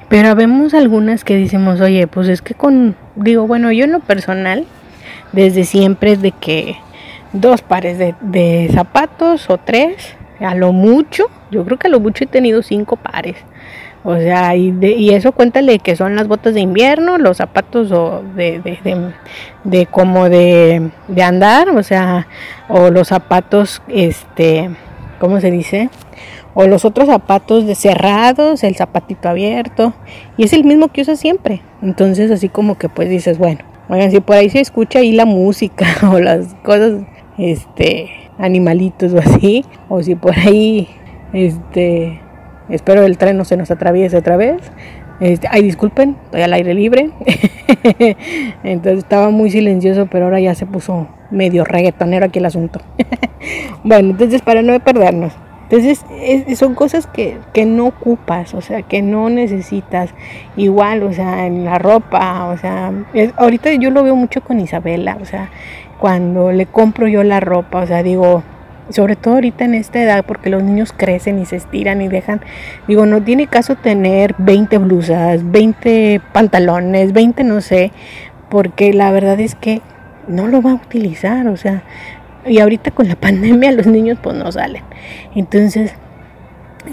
Pero 0.09 0.35
vemos 0.35 0.75
algunas 0.75 1.25
que 1.25 1.39
decimos, 1.39 1.81
oye, 1.81 2.07
pues 2.07 2.29
es 2.29 2.43
que 2.43 2.55
con, 2.55 2.97
digo, 3.15 3.47
bueno, 3.47 3.73
yo 3.73 3.85
en 3.85 3.93
lo 3.93 4.01
personal, 4.01 4.67
desde 5.33 5.65
siempre 5.65 6.13
es 6.13 6.21
de 6.21 6.33
que 6.33 6.77
dos 7.33 7.63
pares 7.63 7.97
de, 7.97 8.15
de 8.21 8.69
zapatos 8.73 9.49
o 9.49 9.57
tres, 9.57 10.15
a 10.43 10.55
lo 10.55 10.73
mucho, 10.73 11.27
yo 11.51 11.65
creo 11.65 11.79
que 11.79 11.89
a 11.89 11.91
lo 11.91 12.01
mucho 12.01 12.25
he 12.25 12.27
tenido 12.27 12.63
cinco 12.63 12.97
pares. 12.97 13.37
O 14.05 14.17
sea, 14.17 14.57
y, 14.57 14.73
de, 14.73 15.15
eso 15.15 15.31
cuéntale 15.33 15.79
que 15.79 15.95
son 15.95 16.17
las 16.17 16.27
botas 16.27 16.55
de 16.55 16.61
invierno, 16.61 17.19
los 17.19 17.37
zapatos 17.37 17.93
o 17.93 18.23
de, 18.35 18.59
de, 18.61 19.13
de, 19.63 19.87
como 19.87 20.29
de, 20.29 20.91
de 21.07 21.23
andar, 21.23 21.69
o 21.69 21.83
sea, 21.85 22.27
o 22.69 22.91
los 22.91 23.09
zapatos, 23.09 23.81
este, 23.87 24.71
¿cómo 25.21 25.41
se 25.41 25.53
dice? 25.53 25.89
O 26.55 26.67
los 26.67 26.85
otros 26.85 27.07
zapatos 27.07 27.65
de 27.65 27.77
cerrados, 27.77 28.65
el 28.65 28.75
zapatito 28.75 29.29
abierto, 29.29 29.95
y 30.37 30.45
es 30.45 30.53
el 30.53 30.65
mismo 30.65 30.89
que 30.89 31.03
usa 31.03 31.15
siempre. 31.15 31.63
Entonces, 31.81 32.31
así 32.33 32.49
como 32.49 32.77
que 32.77 32.89
pues 32.89 33.09
dices, 33.09 33.39
bueno, 33.39 33.61
oigan, 33.89 34.11
si 34.11 34.19
por 34.19 34.37
ahí 34.37 34.51
se 34.51 34.61
escucha 34.61 34.99
ahí 34.99 35.13
la 35.13 35.27
música 35.27 35.87
o 36.13 36.19
las 36.19 36.55
cosas, 36.65 37.03
este, 37.39 38.11
animalitos 38.43 39.15
o 39.15 39.19
así, 39.19 39.65
o 39.89 40.03
si 40.03 40.15
por 40.15 40.39
ahí, 40.39 40.89
este, 41.33 42.21
Espero 42.69 43.05
el 43.05 43.19
tren 43.19 43.37
no 43.37 43.45
se 43.45 43.57
nos 43.57 43.71
atraviese 43.71 44.17
otra 44.17 44.37
vez. 44.37 44.61
Este, 45.21 45.47
ay, 45.51 45.63
disculpen, 45.63 46.17
estoy 46.25 46.43
al 46.43 46.53
aire 46.55 46.75
libre. 46.75 47.11
Entonces 48.65 49.01
estaba 49.01 49.31
muy 49.31 49.51
silencioso, 49.51 50.07
pero 50.11 50.25
ahora 50.25 50.41
ya 50.41 50.55
se 50.55 50.67
puso 50.67 51.09
medio 51.31 51.65
reggaetonero 51.65 52.25
aquí 52.27 52.39
el 52.39 52.47
asunto. 52.47 52.81
bueno, 53.85 54.11
entonces 54.11 54.43
para 54.43 54.63
no 54.63 54.79
perdernos. 54.81 55.33
Entonces 55.71 56.05
son 56.59 56.75
cosas 56.75 57.07
que, 57.07 57.39
que, 57.55 57.65
no 57.65 57.87
ocupas, 57.87 58.53
o 58.53 58.61
sea, 58.61 58.83
que 58.83 59.01
no 59.01 59.31
necesitas. 59.31 60.11
Igual, 60.57 61.03
o 61.03 61.13
sea, 61.13 61.47
en 61.47 61.65
la 61.65 61.79
ropa, 61.79 62.47
o 62.47 62.59
sea, 62.59 62.93
ahorita 63.37 63.73
yo 63.75 63.91
lo 63.91 64.03
veo 64.03 64.15
mucho 64.15 64.43
con 64.43 64.61
Isabela, 64.61 65.17
o 65.21 65.25
sea, 65.25 65.49
cuando 65.99 66.53
le 66.53 66.67
compro 66.67 67.09
yo 67.09 67.23
la 67.23 67.41
ropa, 67.41 67.81
o 67.81 67.87
sea, 67.87 68.03
digo, 68.03 68.43
sobre 68.91 69.17
todo 69.17 69.35
ahorita 69.35 69.65
en 69.65 69.75
esta 69.75 70.03
edad, 70.03 70.25
porque 70.27 70.51
los 70.51 70.63
niños 70.63 70.93
crecen 70.97 71.39
y 71.39 71.47
se 71.47 71.57
estiran 71.57 72.03
y 72.03 72.09
dejan, 72.09 72.41
digo, 72.89 73.07
no 73.07 73.23
tiene 73.23 73.47
caso 73.47 73.77
tener 73.77 74.35
20 74.39 74.79
blusas, 74.79 75.51
20 75.51 76.21
pantalones, 76.33 77.13
20 77.13 77.45
no 77.45 77.61
sé, 77.61 77.93
porque 78.49 78.93
la 78.93 79.11
verdad 79.13 79.41
es 79.41 79.55
que 79.55 79.81
no 80.29 80.47
lo 80.47 80.63
va 80.63 80.73
a 80.73 80.75
utilizar, 80.75 81.47
o 81.49 81.57
sea, 81.57 81.83
y 82.47 82.59
ahorita 82.59 82.91
con 82.91 83.09
la 83.09 83.17
pandemia 83.21 83.73
los 83.73 83.87
niños 83.87 84.19
pues 84.23 84.37
no 84.37 84.51
salen. 84.53 84.83
Entonces, 85.35 85.95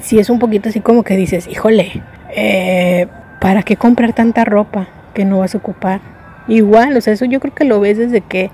si 0.02 0.20
es 0.20 0.30
un 0.30 0.40
poquito 0.40 0.70
así 0.70 0.80
como 0.80 1.04
que 1.04 1.18
dices, 1.18 1.48
híjole, 1.48 2.04
eh, 2.36 3.08
¿para 3.42 3.64
qué 3.64 3.76
comprar 3.76 4.14
tanta 4.14 4.46
ropa 4.46 4.88
que 5.14 5.26
no 5.26 5.40
vas 5.40 5.56
a 5.56 5.58
ocupar? 5.58 6.02
Igual, 6.48 6.98
o 6.98 7.02
sea, 7.02 7.14
eso 7.14 7.26
yo 7.26 7.40
creo 7.40 7.54
que 7.54 7.66
lo 7.66 7.80
ves 7.80 7.98
desde 7.98 8.22
que 8.22 8.50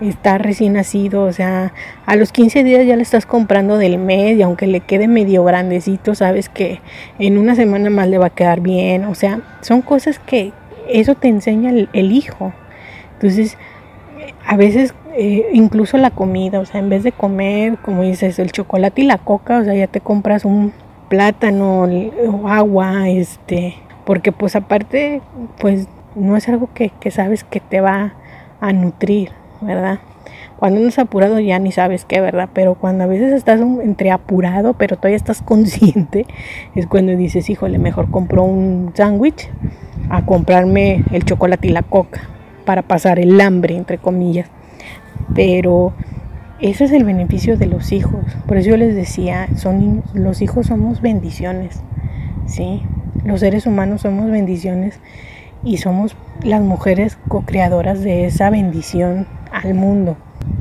está 0.00 0.38
recién 0.38 0.74
nacido, 0.74 1.24
o 1.24 1.32
sea, 1.32 1.72
a 2.06 2.16
los 2.16 2.32
15 2.32 2.64
días 2.64 2.86
ya 2.86 2.96
le 2.96 3.02
estás 3.02 3.26
comprando 3.26 3.78
del 3.78 3.98
mes 3.98 4.38
y 4.38 4.42
aunque 4.42 4.66
le 4.66 4.80
quede 4.80 5.08
medio 5.08 5.44
grandecito, 5.44 6.14
sabes 6.14 6.48
que 6.48 6.80
en 7.18 7.38
una 7.38 7.54
semana 7.54 7.90
más 7.90 8.08
le 8.08 8.18
va 8.18 8.26
a 8.26 8.30
quedar 8.30 8.60
bien, 8.60 9.04
o 9.04 9.14
sea, 9.14 9.40
son 9.60 9.82
cosas 9.82 10.18
que 10.18 10.52
eso 10.88 11.14
te 11.14 11.28
enseña 11.28 11.70
el, 11.70 12.12
hijo. 12.12 12.52
Entonces, 13.14 13.58
a 14.46 14.56
veces 14.56 14.94
eh, 15.14 15.48
incluso 15.52 15.98
la 15.98 16.10
comida, 16.10 16.60
o 16.60 16.64
sea, 16.64 16.80
en 16.80 16.88
vez 16.88 17.02
de 17.02 17.12
comer, 17.12 17.78
como 17.78 18.02
dices, 18.02 18.38
el 18.38 18.52
chocolate 18.52 19.02
y 19.02 19.04
la 19.04 19.18
coca, 19.18 19.58
o 19.58 19.64
sea, 19.64 19.74
ya 19.74 19.86
te 19.86 20.00
compras 20.00 20.44
un 20.44 20.72
plátano 21.08 21.82
o 21.82 22.48
agua, 22.48 23.08
este, 23.08 23.74
porque 24.04 24.32
pues 24.32 24.56
aparte, 24.56 25.20
pues 25.58 25.88
no 26.14 26.36
es 26.36 26.48
algo 26.48 26.68
que, 26.72 26.90
que 27.00 27.10
sabes 27.10 27.44
que 27.44 27.60
te 27.60 27.80
va 27.80 28.14
a 28.60 28.72
nutrir. 28.72 29.30
¿Verdad? 29.60 30.00
Cuando 30.58 30.80
es 30.80 30.98
apurado 30.98 31.38
ya 31.38 31.58
ni 31.58 31.70
sabes 31.70 32.04
qué, 32.04 32.20
¿verdad? 32.20 32.48
Pero 32.52 32.74
cuando 32.74 33.04
a 33.04 33.06
veces 33.06 33.32
estás 33.32 33.60
entre 33.60 34.10
apurado, 34.10 34.74
pero 34.74 34.96
todavía 34.96 35.16
estás 35.16 35.40
consciente, 35.44 36.26
es 36.74 36.86
cuando 36.86 37.16
dices, 37.16 37.48
híjole, 37.48 37.78
mejor 37.78 38.10
compro 38.10 38.42
un 38.42 38.92
sándwich 38.94 39.48
a 40.10 40.24
comprarme 40.24 41.04
el 41.12 41.24
chocolate 41.24 41.68
y 41.68 41.70
la 41.70 41.82
coca 41.82 42.22
para 42.64 42.82
pasar 42.82 43.18
el 43.18 43.40
hambre, 43.40 43.76
entre 43.76 43.98
comillas. 43.98 44.48
Pero 45.34 45.92
ese 46.60 46.84
es 46.84 46.92
el 46.92 47.04
beneficio 47.04 47.56
de 47.56 47.66
los 47.66 47.92
hijos. 47.92 48.24
Por 48.46 48.56
eso 48.56 48.70
yo 48.70 48.76
les 48.76 48.94
decía, 48.94 49.48
son, 49.56 50.02
los 50.12 50.42
hijos 50.42 50.66
somos 50.66 51.00
bendiciones, 51.00 51.80
¿sí? 52.46 52.82
Los 53.24 53.40
seres 53.40 53.66
humanos 53.66 54.02
somos 54.02 54.30
bendiciones 54.30 54.98
y 55.64 55.78
somos 55.78 56.16
las 56.42 56.62
mujeres 56.62 57.18
co-creadoras 57.28 58.00
de 58.02 58.26
esa 58.26 58.50
bendición 58.50 59.26
al 59.52 59.74
mundo. 59.74 60.16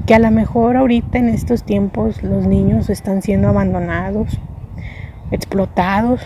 Que 0.05 0.15
a 0.15 0.19
lo 0.19 0.31
mejor 0.31 0.77
ahorita 0.77 1.17
en 1.17 1.29
estos 1.29 1.63
tiempos 1.63 2.23
los 2.23 2.47
niños 2.47 2.89
están 2.89 3.21
siendo 3.21 3.49
abandonados, 3.49 4.39
explotados, 5.31 6.21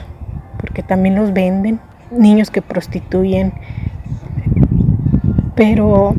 porque 0.58 0.84
también 0.84 1.16
los 1.16 1.34
venden, 1.34 1.80
niños 2.12 2.52
que 2.52 2.62
prostituyen. 2.62 3.54
Pero 5.56 6.16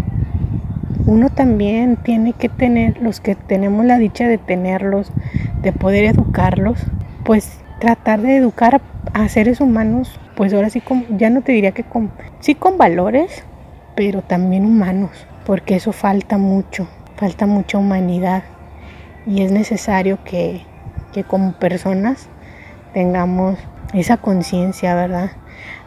uno 1.07 1.31
también 1.31 1.97
tiene 1.97 2.33
que 2.33 2.49
tener, 2.49 3.01
los 3.01 3.21
que 3.21 3.35
tenemos 3.35 3.85
la 3.85 3.99
dicha 3.99 4.29
de 4.29 4.39
tenerlos, 4.39 5.13
de 5.63 5.73
poder 5.73 6.05
educarlos, 6.05 6.79
pues 7.25 7.62
tratar 7.83 8.21
de 8.21 8.37
educar 8.37 8.81
a, 9.13 9.29
seres 9.29 9.61
humanos, 9.61 10.21
pues 10.37 10.55
ahora 10.55 10.71
sí, 10.71 10.81
con, 10.81 11.19
ya 11.19 11.31
no 11.31 11.43
te 11.43 11.51
diría 11.51 11.73
que 11.73 11.83
con, 11.83 12.13
sí 12.39 12.55
con 12.55 12.79
valores, 12.79 13.43
pero 13.97 14.23
también 14.23 14.65
humanos 14.65 15.27
porque 15.45 15.75
eso 15.75 15.91
falta 15.91 16.39
mucho, 16.39 16.87
falta 17.17 17.47
mucha 17.47 17.79
humanidad 17.79 18.45
y 19.27 19.43
es 19.43 19.51
necesario 19.51 20.21
que, 20.23 20.65
como 21.27 21.55
personas 21.55 22.29
tengamos 22.95 23.59
esa 23.95 24.17
conciencia, 24.17 24.95
¿verdad? 24.95 25.33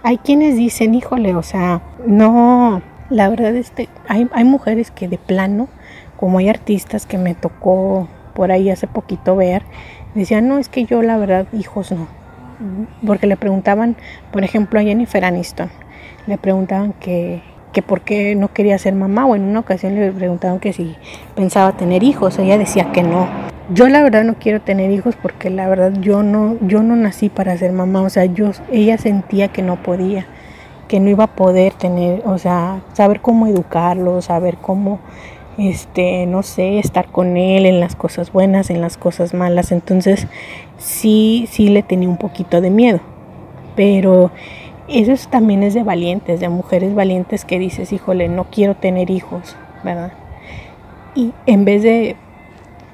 Hay 0.04 0.18
quienes 0.18 0.58
dicen, 0.58 0.96
híjole, 0.96 1.34
o 1.34 1.44
sea, 1.44 1.82
no, 2.06 2.82
la 3.10 3.30
verdad 3.30 3.56
este, 3.56 3.88
hay, 4.10 4.28
hay 4.34 4.44
mujeres 4.44 4.92
que 4.92 5.08
de 5.08 5.18
plano, 5.18 5.70
como 6.18 6.40
hay 6.40 6.50
artistas 6.50 7.06
que 7.06 7.18
me 7.18 7.36
tocó 7.36 8.10
por 8.34 8.52
ahí 8.52 8.70
hace 8.70 8.86
poquito 8.86 9.38
ver, 9.38 9.64
decían, 10.16 10.48
no, 10.48 10.58
es 10.58 10.70
que 10.70 10.86
yo 10.86 11.02
la 11.02 11.18
verdad, 11.18 11.46
hijos 11.54 11.92
no. 11.92 12.08
Porque 13.06 13.28
le 13.28 13.38
preguntaban, 13.38 13.96
por 14.32 14.44
ejemplo, 14.44 14.80
a 14.80 14.84
Jennifer 14.84 15.24
Aniston, 15.26 15.70
le 16.26 16.38
preguntaban 16.38 16.94
que, 16.94 17.42
que 17.74 17.82
por 17.82 18.02
qué 18.02 18.36
no 18.36 18.54
quería 18.54 18.78
ser 18.78 18.96
mamá 18.96 19.26
o 19.26 19.36
en 19.36 19.44
una 19.44 19.60
ocasión 19.60 19.96
le 19.96 20.12
preguntaron 20.12 20.60
que 20.60 20.72
si 20.72 20.96
pensaba 21.36 21.74
tener 21.74 22.04
hijos, 22.04 22.40
ella 22.40 22.58
decía 22.58 22.94
que 22.94 23.04
no. 23.04 23.28
Yo 23.74 23.90
la 23.90 24.02
verdad 24.02 24.24
no 24.24 24.36
quiero 24.36 24.62
tener 24.62 24.92
hijos 24.92 25.16
porque 25.22 25.50
la 25.50 25.68
verdad 25.68 25.92
yo 26.00 26.24
no 26.24 26.56
yo 26.62 26.84
no 26.84 26.96
nací 26.96 27.30
para 27.30 27.58
ser 27.58 27.74
mamá, 27.74 28.04
o 28.04 28.10
sea, 28.10 28.26
yo 28.26 28.52
ella 28.72 28.98
sentía 28.98 29.50
que 29.50 29.62
no 29.62 29.76
podía, 29.76 30.26
que 30.88 31.02
no 31.02 31.10
iba 31.10 31.26
a 31.26 31.36
poder 31.36 31.74
tener, 31.74 32.22
o 32.26 32.38
sea, 32.38 32.82
saber 32.94 33.20
cómo 33.20 33.48
educarlo, 33.48 34.22
saber 34.22 34.56
cómo 34.56 35.00
este, 35.58 36.26
no 36.26 36.44
sé, 36.44 36.80
estar 36.80 37.08
con 37.08 37.38
él 37.38 37.66
en 37.66 37.80
las 37.80 37.96
cosas 37.96 38.32
buenas, 38.32 38.70
en 38.70 38.82
las 38.82 38.98
cosas 38.98 39.34
malas. 39.34 39.72
Entonces, 39.72 40.28
sí, 40.78 41.48
sí 41.50 41.70
le 41.70 41.84
tenía 41.84 42.10
un 42.10 42.18
poquito 42.18 42.62
de 42.62 42.70
miedo. 42.70 43.00
Pero 43.76 44.32
Eso 44.88 45.14
también 45.30 45.64
es 45.64 45.74
de 45.74 45.84
valientes, 45.84 46.40
de 46.40 46.50
mujeres 46.50 46.94
valientes 46.94 47.44
que 47.46 47.58
dices, 47.60 47.92
híjole, 47.92 48.28
no 48.30 48.46
quiero 48.52 48.76
tener 48.76 49.10
hijos, 49.10 49.56
¿verdad? 49.84 50.14
Y 51.16 51.34
en 51.48 51.66
vez 51.66 51.82
de, 51.84 52.18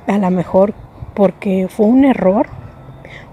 a 0.08 0.18
lo 0.18 0.30
mejor 0.32 0.74
porque 1.14 1.68
fue 1.70 1.88
un 1.88 2.06
error 2.06 2.48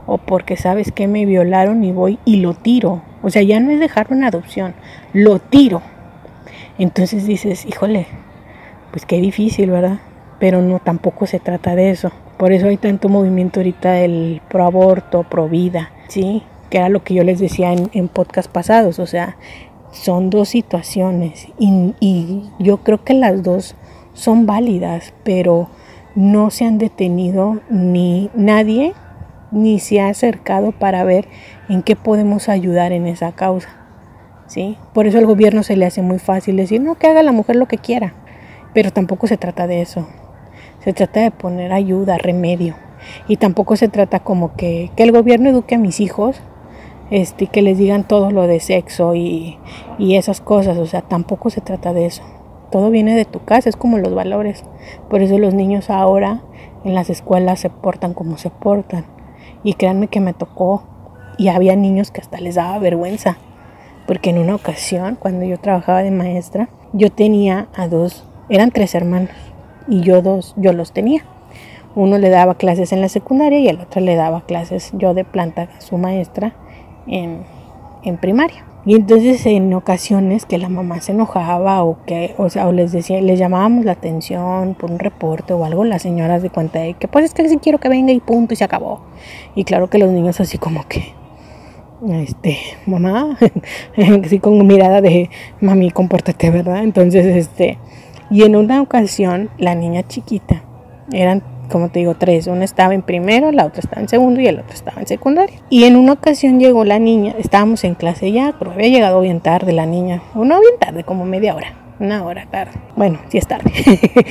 o 0.06 0.18
porque 0.18 0.56
sabes 0.56 0.90
que 0.92 1.06
me 1.06 1.26
violaron 1.26 1.84
y 1.84 1.92
voy 1.92 2.18
y 2.24 2.36
lo 2.38 2.54
tiro. 2.54 3.02
O 3.22 3.30
sea, 3.30 3.42
ya 3.42 3.60
no 3.60 3.70
es 3.70 3.80
dejar 3.80 4.08
una 4.10 4.28
adopción, 4.28 4.74
lo 5.12 5.38
tiro. 5.38 5.82
Entonces 6.78 7.26
dices, 7.26 7.66
híjole, 7.66 8.06
pues 8.90 9.06
qué 9.06 9.20
difícil, 9.20 9.70
¿verdad? 9.70 9.98
Pero 10.38 10.62
no, 10.62 10.78
tampoco 10.78 11.26
se 11.26 11.40
trata 11.40 11.74
de 11.74 11.90
eso. 11.90 12.10
Por 12.38 12.52
eso 12.52 12.68
hay 12.68 12.76
tanto 12.76 13.08
movimiento 13.08 13.60
ahorita 13.60 13.92
del 13.92 14.40
pro 14.48 14.64
aborto, 14.64 15.24
pro 15.24 15.48
vida, 15.48 15.90
¿sí? 16.08 16.42
Que 16.70 16.78
era 16.78 16.88
lo 16.88 17.02
que 17.02 17.14
yo 17.14 17.24
les 17.24 17.40
decía 17.40 17.72
en, 17.72 17.90
en 17.92 18.08
podcast 18.08 18.50
pasados. 18.50 18.98
O 18.98 19.06
sea, 19.06 19.36
son 19.90 20.30
dos 20.30 20.50
situaciones 20.50 21.48
y, 21.58 21.94
y 22.00 22.44
yo 22.58 22.78
creo 22.78 23.02
que 23.02 23.14
las 23.14 23.42
dos 23.42 23.74
son 24.14 24.46
válidas, 24.46 25.12
pero 25.24 25.68
no 26.14 26.50
se 26.50 26.64
han 26.64 26.78
detenido 26.78 27.60
ni 27.70 28.30
nadie 28.34 28.94
ni 29.50 29.78
se 29.78 30.00
ha 30.00 30.08
acercado 30.08 30.72
para 30.72 31.04
ver 31.04 31.26
en 31.68 31.82
qué 31.82 31.96
podemos 31.96 32.48
ayudar 32.48 32.92
en 32.92 33.06
esa 33.06 33.32
causa. 33.32 33.68
¿sí? 34.46 34.76
Por 34.92 35.06
eso 35.06 35.18
al 35.18 35.26
gobierno 35.26 35.62
se 35.62 35.76
le 35.76 35.86
hace 35.86 36.02
muy 36.02 36.18
fácil 36.18 36.56
decir, 36.56 36.80
no, 36.80 36.96
que 36.96 37.06
haga 37.06 37.22
la 37.22 37.32
mujer 37.32 37.56
lo 37.56 37.66
que 37.66 37.78
quiera. 37.78 38.14
Pero 38.78 38.92
tampoco 38.92 39.26
se 39.26 39.36
trata 39.36 39.66
de 39.66 39.80
eso. 39.80 40.06
Se 40.84 40.92
trata 40.92 41.18
de 41.18 41.32
poner 41.32 41.72
ayuda, 41.72 42.16
remedio. 42.16 42.76
Y 43.26 43.36
tampoco 43.36 43.74
se 43.74 43.88
trata 43.88 44.20
como 44.20 44.54
que, 44.54 44.92
que 44.94 45.02
el 45.02 45.10
gobierno 45.10 45.50
eduque 45.50 45.74
a 45.74 45.78
mis 45.78 45.98
hijos, 45.98 46.40
este, 47.10 47.48
que 47.48 47.60
les 47.60 47.76
digan 47.76 48.06
todo 48.06 48.30
lo 48.30 48.46
de 48.46 48.60
sexo 48.60 49.16
y, 49.16 49.58
y 49.98 50.14
esas 50.14 50.40
cosas. 50.40 50.78
O 50.78 50.86
sea, 50.86 51.02
tampoco 51.02 51.50
se 51.50 51.60
trata 51.60 51.92
de 51.92 52.06
eso. 52.06 52.22
Todo 52.70 52.90
viene 52.90 53.16
de 53.16 53.24
tu 53.24 53.44
casa, 53.44 53.68
es 53.68 53.74
como 53.74 53.98
los 53.98 54.14
valores. 54.14 54.62
Por 55.10 55.22
eso 55.22 55.38
los 55.38 55.54
niños 55.54 55.90
ahora 55.90 56.42
en 56.84 56.94
las 56.94 57.10
escuelas 57.10 57.58
se 57.58 57.70
portan 57.70 58.14
como 58.14 58.38
se 58.38 58.50
portan. 58.50 59.06
Y 59.64 59.74
créanme 59.74 60.06
que 60.06 60.20
me 60.20 60.34
tocó 60.34 60.84
y 61.36 61.48
había 61.48 61.74
niños 61.74 62.12
que 62.12 62.20
hasta 62.20 62.38
les 62.38 62.54
daba 62.54 62.78
vergüenza. 62.78 63.38
Porque 64.06 64.30
en 64.30 64.38
una 64.38 64.54
ocasión, 64.54 65.16
cuando 65.16 65.44
yo 65.44 65.58
trabajaba 65.58 66.04
de 66.04 66.12
maestra, 66.12 66.68
yo 66.92 67.10
tenía 67.10 67.66
a 67.74 67.88
dos, 67.88 68.24
eran 68.48 68.70
tres 68.70 68.94
hermanos 68.94 69.30
y 69.88 70.00
yo 70.00 70.22
dos, 70.22 70.54
yo 70.56 70.72
los 70.72 70.92
tenía. 70.92 71.24
Uno 71.94 72.18
le 72.18 72.28
daba 72.28 72.54
clases 72.54 72.92
en 72.92 73.00
la 73.00 73.08
secundaria 73.08 73.58
y 73.58 73.68
el 73.68 73.80
otro 73.80 74.00
le 74.00 74.14
daba 74.14 74.42
clases 74.42 74.90
yo 74.92 75.14
de 75.14 75.24
planta 75.24 75.68
su 75.78 75.98
maestra 75.98 76.54
en, 77.06 77.42
en 78.04 78.18
primaria. 78.18 78.64
Y 78.84 78.94
entonces 78.94 79.44
en 79.44 79.74
ocasiones 79.74 80.46
que 80.46 80.56
la 80.56 80.68
mamá 80.68 81.00
se 81.00 81.12
enojaba 81.12 81.82
o 81.82 81.98
que, 82.06 82.34
o 82.38 82.48
sea, 82.48 82.68
o 82.68 82.72
les 82.72 82.92
decía, 82.92 83.20
les 83.20 83.38
llamábamos 83.38 83.84
la 83.84 83.92
atención 83.92 84.74
por 84.74 84.90
un 84.90 84.98
reporte 84.98 85.52
o 85.52 85.64
algo, 85.64 85.84
las 85.84 86.02
señoras 86.02 86.42
de 86.42 86.50
cuenta 86.50 86.78
de 86.78 86.94
que 86.94 87.08
pues 87.08 87.26
es 87.26 87.34
que 87.34 87.46
sí 87.48 87.58
quiero 87.58 87.78
que 87.78 87.88
venga 87.88 88.12
y 88.12 88.20
punto 88.20 88.54
y 88.54 88.56
se 88.56 88.64
acabó. 88.64 89.02
Y 89.54 89.64
claro 89.64 89.90
que 89.90 89.98
los 89.98 90.10
niños 90.10 90.40
así 90.40 90.56
como 90.56 90.86
que, 90.88 91.12
este, 92.22 92.56
mamá, 92.86 93.36
así 94.24 94.38
con 94.38 94.66
mirada 94.66 95.00
de 95.00 95.28
mami, 95.60 95.90
compórtate, 95.90 96.50
¿verdad? 96.50 96.82
Entonces, 96.82 97.26
este, 97.26 97.78
y 98.30 98.42
en 98.42 98.56
una 98.56 98.80
ocasión 98.80 99.50
la 99.58 99.74
niña 99.74 100.02
chiquita, 100.06 100.62
eran 101.12 101.42
como 101.68 101.90
te 101.90 102.00
digo, 102.00 102.14
tres. 102.14 102.46
Una 102.46 102.64
estaba 102.64 102.94
en 102.94 103.02
primero, 103.02 103.52
la 103.52 103.66
otra 103.66 103.80
estaba 103.80 104.02
en 104.02 104.08
segundo 104.08 104.40
y 104.40 104.46
el 104.46 104.58
otro 104.58 104.74
estaba 104.74 105.00
en 105.00 105.06
secundaria. 105.06 105.58
Y 105.70 105.84
en 105.84 105.96
una 105.96 106.12
ocasión 106.14 106.58
llegó 106.58 106.84
la 106.84 106.98
niña, 106.98 107.34
estábamos 107.38 107.84
en 107.84 107.94
clase 107.94 108.32
ya, 108.32 108.54
pero 108.58 108.72
había 108.72 108.88
llegado 108.88 109.20
bien 109.20 109.40
tarde 109.40 109.72
la 109.72 109.86
niña. 109.86 110.22
O 110.34 110.44
no 110.44 110.60
bien 110.60 110.78
tarde, 110.80 111.04
como 111.04 111.24
media 111.24 111.54
hora. 111.54 111.74
Una 112.00 112.24
hora 112.24 112.46
tarde. 112.48 112.72
Bueno, 112.96 113.18
sí 113.28 113.38
es 113.38 113.46
tarde. 113.46 113.72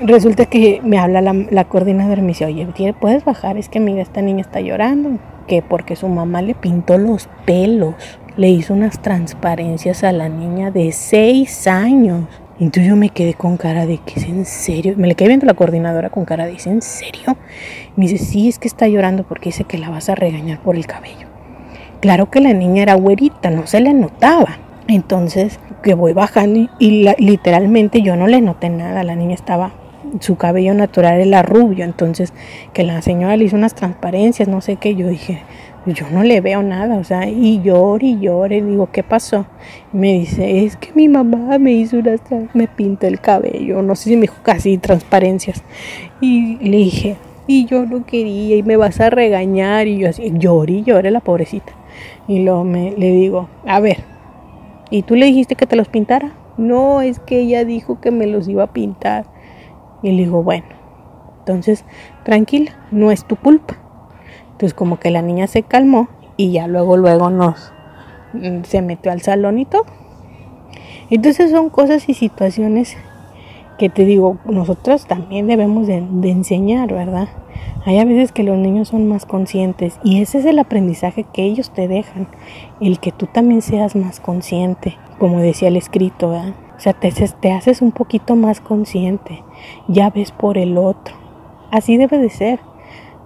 Resulta 0.00 0.46
que 0.46 0.80
me 0.84 0.98
habla 0.98 1.20
la, 1.20 1.32
la 1.32 1.64
coordinadora 1.64 2.20
y 2.20 2.22
me 2.22 2.28
dice, 2.28 2.46
oye, 2.46 2.66
¿puedes 2.92 3.24
bajar? 3.24 3.56
Es 3.56 3.68
que 3.68 3.80
mira, 3.80 4.02
esta 4.02 4.22
niña 4.22 4.42
está 4.42 4.60
llorando. 4.60 5.18
Que 5.48 5.60
porque 5.60 5.96
su 5.96 6.06
mamá 6.06 6.42
le 6.42 6.54
pintó 6.54 6.96
los 6.96 7.28
pelos. 7.44 7.94
Le 8.36 8.50
hizo 8.50 8.72
unas 8.72 9.02
transparencias 9.02 10.04
a 10.04 10.12
la 10.12 10.28
niña 10.28 10.70
de 10.70 10.92
seis 10.92 11.66
años. 11.66 12.26
Entonces 12.60 12.88
yo 12.88 12.96
me 12.96 13.10
quedé 13.10 13.34
con 13.34 13.56
cara 13.56 13.86
de 13.86 13.98
que 13.98 14.18
es 14.18 14.26
en 14.26 14.44
serio. 14.44 14.94
Me 14.96 15.06
le 15.06 15.14
quedé 15.14 15.28
viendo 15.28 15.46
la 15.46 15.54
coordinadora 15.54 16.10
con 16.10 16.24
cara 16.24 16.46
de 16.46 16.54
¿es 16.54 16.66
en 16.66 16.82
serio? 16.82 17.36
Me 17.94 18.08
dice, 18.08 18.24
sí, 18.24 18.48
es 18.48 18.58
que 18.58 18.66
está 18.66 18.88
llorando 18.88 19.22
porque 19.22 19.50
dice 19.50 19.64
que 19.64 19.78
la 19.78 19.90
vas 19.90 20.08
a 20.08 20.16
regañar 20.16 20.60
por 20.60 20.74
el 20.74 20.86
cabello. 20.86 21.28
Claro 22.00 22.30
que 22.30 22.40
la 22.40 22.52
niña 22.52 22.82
era 22.82 22.94
güerita, 22.94 23.50
no 23.50 23.66
se 23.66 23.80
le 23.80 23.94
notaba. 23.94 24.58
Entonces 24.88 25.60
que 25.82 25.94
voy 25.94 26.12
bajando 26.14 26.68
y, 26.80 27.08
literalmente 27.18 28.02
yo 28.02 28.16
no 28.16 28.26
le 28.26 28.40
noté 28.40 28.70
nada. 28.70 29.04
La 29.04 29.14
niña 29.14 29.34
estaba, 29.34 29.70
su 30.18 30.36
cabello 30.36 30.74
natural 30.74 31.20
era 31.20 31.42
rubio. 31.42 31.84
Entonces 31.84 32.32
que 32.72 32.82
la 32.82 33.02
señora 33.02 33.36
le 33.36 33.44
hizo 33.44 33.54
unas 33.54 33.74
transparencias, 33.74 34.48
no 34.48 34.60
sé 34.60 34.76
qué. 34.76 34.96
Yo 34.96 35.06
dije, 35.06 35.42
yo 35.92 36.06
no 36.10 36.22
le 36.22 36.40
veo 36.40 36.62
nada, 36.62 36.96
o 36.96 37.04
sea, 37.04 37.28
y 37.28 37.60
llore 37.62 38.06
y 38.06 38.20
llore, 38.20 38.62
digo, 38.62 38.90
¿qué 38.92 39.02
pasó? 39.02 39.46
me 39.92 40.12
dice, 40.14 40.64
es 40.64 40.76
que 40.76 40.92
mi 40.94 41.08
mamá 41.08 41.58
me 41.58 41.72
hizo 41.72 41.98
unas, 41.98 42.20
me 42.54 42.68
pintó 42.68 43.06
el 43.06 43.20
cabello, 43.20 43.82
no 43.82 43.94
sé 43.94 44.10
si 44.10 44.16
me 44.16 44.22
dijo 44.22 44.36
casi 44.42 44.78
transparencias. 44.78 45.62
Y 46.20 46.56
le 46.56 46.76
dije, 46.78 47.16
y 47.46 47.64
yo 47.66 47.86
no 47.86 48.04
quería, 48.04 48.56
y 48.56 48.62
me 48.62 48.76
vas 48.76 49.00
a 49.00 49.10
regañar, 49.10 49.86
y 49.86 49.98
yo 49.98 50.08
así, 50.08 50.32
lloré 50.34 50.74
y 50.74 50.82
lloré 50.84 51.10
la 51.10 51.20
pobrecita. 51.20 51.72
Y 52.26 52.40
luego 52.40 52.64
me, 52.64 52.92
le 52.96 53.10
digo, 53.10 53.48
a 53.66 53.80
ver, 53.80 53.98
¿y 54.90 55.02
tú 55.02 55.14
le 55.16 55.26
dijiste 55.26 55.54
que 55.54 55.66
te 55.66 55.76
los 55.76 55.88
pintara? 55.88 56.32
No, 56.56 57.00
es 57.00 57.20
que 57.20 57.40
ella 57.40 57.64
dijo 57.64 58.00
que 58.00 58.10
me 58.10 58.26
los 58.26 58.48
iba 58.48 58.64
a 58.64 58.72
pintar. 58.72 59.26
Y 60.02 60.12
le 60.12 60.24
digo, 60.24 60.42
bueno, 60.42 60.66
entonces, 61.40 61.84
tranquila, 62.24 62.76
no 62.90 63.10
es 63.10 63.24
tu 63.24 63.36
culpa 63.36 63.78
entonces 64.58 64.74
como 64.74 64.98
que 64.98 65.12
la 65.12 65.22
niña 65.22 65.46
se 65.46 65.62
calmó 65.62 66.08
y 66.36 66.50
ya 66.50 66.66
luego, 66.66 66.96
luego 66.96 67.30
nos 67.30 67.72
mm, 68.32 68.64
se 68.64 68.82
metió 68.82 69.12
al 69.12 69.22
salón 69.22 69.60
y 69.60 69.66
todo. 69.66 69.84
Entonces 71.10 71.52
son 71.52 71.70
cosas 71.70 72.08
y 72.08 72.14
situaciones 72.14 72.96
que 73.78 73.88
te 73.88 74.04
digo, 74.04 74.38
nosotros 74.46 75.06
también 75.06 75.46
debemos 75.46 75.86
de, 75.86 75.98
enseñar, 76.24 76.92
¿verdad? 76.92 77.28
Hay 77.86 78.00
a 78.00 78.04
veces 78.04 78.32
que 78.32 78.42
los 78.42 78.58
niños 78.58 78.88
son 78.88 79.06
más 79.06 79.26
conscientes 79.26 80.00
y 80.02 80.20
ese 80.20 80.38
es 80.38 80.44
el 80.44 80.58
aprendizaje 80.58 81.24
que 81.32 81.44
ellos 81.44 81.70
te 81.70 81.86
dejan, 81.86 82.26
el 82.80 82.98
que 82.98 83.12
tú 83.12 83.26
también 83.26 83.62
seas 83.62 83.94
más 83.94 84.18
consciente, 84.18 84.96
como 85.20 85.38
decía 85.38 85.68
el 85.68 85.76
escrito, 85.76 86.30
¿verdad? 86.30 86.54
O 86.76 86.80
sea, 86.80 86.94
te, 86.94 87.12
te 87.12 87.52
haces 87.52 87.80
un 87.80 87.92
poquito 87.92 88.34
más 88.34 88.60
consciente, 88.60 89.44
ya 89.86 90.10
ves 90.10 90.32
por 90.32 90.58
el 90.58 90.78
otro. 90.78 91.14
Así 91.70 91.96
debe 91.96 92.18
de 92.18 92.30
ser 92.30 92.58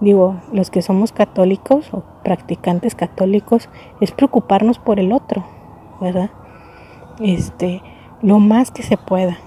digo, 0.03 0.35
los 0.51 0.69
que 0.69 0.81
somos 0.81 1.11
católicos 1.13 1.93
o 1.93 2.03
practicantes 2.23 2.93
católicos, 2.93 3.69
es 4.01 4.11
preocuparnos 4.11 4.77
por 4.77 4.99
el 4.99 5.13
otro, 5.13 5.45
¿verdad? 6.01 6.29
Este, 7.19 7.81
lo 8.21 8.39
más 8.39 8.71
que 8.71 8.83
se 8.83 8.97
pueda. 8.97 9.37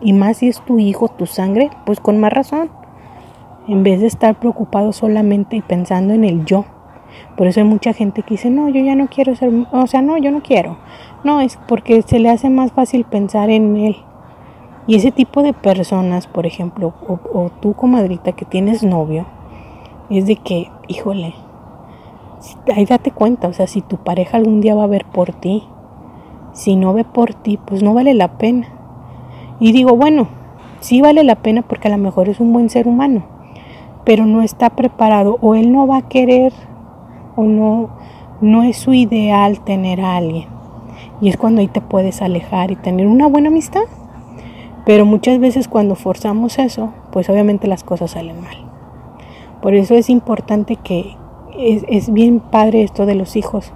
Y 0.00 0.12
más 0.12 0.38
si 0.38 0.48
es 0.48 0.60
tu 0.60 0.78
hijo, 0.78 1.08
tu 1.08 1.26
sangre, 1.26 1.70
pues 1.86 2.00
con 2.00 2.18
más 2.18 2.32
razón. 2.32 2.70
En 3.68 3.82
vez 3.82 4.00
de 4.00 4.06
estar 4.06 4.38
preocupado 4.38 4.92
solamente 4.92 5.56
y 5.56 5.62
pensando 5.62 6.14
en 6.14 6.24
el 6.24 6.44
yo. 6.44 6.64
Por 7.36 7.46
eso 7.46 7.60
hay 7.60 7.66
mucha 7.66 7.92
gente 7.92 8.22
que 8.22 8.34
dice, 8.34 8.50
no, 8.50 8.68
yo 8.68 8.82
ya 8.82 8.94
no 8.94 9.06
quiero 9.06 9.34
ser, 9.36 9.50
o 9.72 9.86
sea, 9.86 10.02
no, 10.02 10.18
yo 10.18 10.30
no 10.30 10.42
quiero. 10.42 10.78
No, 11.24 11.40
es 11.40 11.58
porque 11.68 12.02
se 12.02 12.18
le 12.18 12.28
hace 12.28 12.50
más 12.50 12.72
fácil 12.72 13.04
pensar 13.04 13.50
en 13.50 13.76
él. 13.76 13.96
Y 14.86 14.96
ese 14.96 15.10
tipo 15.12 15.42
de 15.42 15.52
personas, 15.52 16.26
por 16.26 16.46
ejemplo, 16.46 16.94
o, 17.08 17.18
o 17.32 17.50
tú 17.60 17.72
comadrita 17.74 18.32
que 18.32 18.44
tienes 18.44 18.82
novio, 18.82 19.26
es 20.10 20.26
de 20.26 20.36
que, 20.36 20.70
híjole, 20.88 21.34
ahí 22.74 22.84
date 22.84 23.10
cuenta, 23.10 23.48
o 23.48 23.52
sea, 23.52 23.66
si 23.66 23.80
tu 23.80 23.96
pareja 23.96 24.36
algún 24.36 24.60
día 24.60 24.74
va 24.74 24.84
a 24.84 24.88
ver 24.88 25.04
por 25.04 25.32
ti, 25.32 25.64
si 26.52 26.76
no 26.76 26.94
ve 26.94 27.04
por 27.04 27.34
ti, 27.34 27.58
pues 27.58 27.82
no 27.82 27.94
vale 27.94 28.14
la 28.14 28.38
pena. 28.38 28.68
Y 29.60 29.72
digo, 29.72 29.96
bueno, 29.96 30.28
sí 30.80 31.00
vale 31.00 31.24
la 31.24 31.36
pena 31.36 31.62
porque 31.62 31.88
a 31.88 31.90
lo 31.90 31.98
mejor 31.98 32.28
es 32.28 32.40
un 32.40 32.52
buen 32.52 32.70
ser 32.70 32.88
humano, 32.88 33.24
pero 34.04 34.26
no 34.26 34.42
está 34.42 34.70
preparado 34.70 35.38
o 35.40 35.54
él 35.54 35.72
no 35.72 35.86
va 35.86 35.98
a 35.98 36.08
querer 36.08 36.52
o 37.36 37.44
no, 37.44 37.90
no 38.40 38.62
es 38.62 38.76
su 38.76 38.94
ideal 38.94 39.60
tener 39.60 40.00
a 40.00 40.16
alguien. 40.16 40.48
Y 41.20 41.28
es 41.28 41.36
cuando 41.36 41.60
ahí 41.60 41.68
te 41.68 41.80
puedes 41.80 42.22
alejar 42.22 42.70
y 42.70 42.76
tener 42.76 43.06
una 43.06 43.26
buena 43.26 43.48
amistad. 43.48 43.84
Pero 44.84 45.04
muchas 45.04 45.40
veces 45.40 45.66
cuando 45.66 45.96
forzamos 45.96 46.58
eso, 46.58 46.92
pues 47.10 47.28
obviamente 47.28 47.66
las 47.66 47.82
cosas 47.82 48.12
salen 48.12 48.40
mal. 48.40 48.65
Por 49.62 49.74
eso 49.74 49.94
es 49.94 50.10
importante 50.10 50.76
que 50.76 51.16
es, 51.58 52.12
bien 52.12 52.40
padre 52.40 52.82
esto 52.82 53.06
de 53.06 53.14
los 53.14 53.36
hijos. 53.36 53.72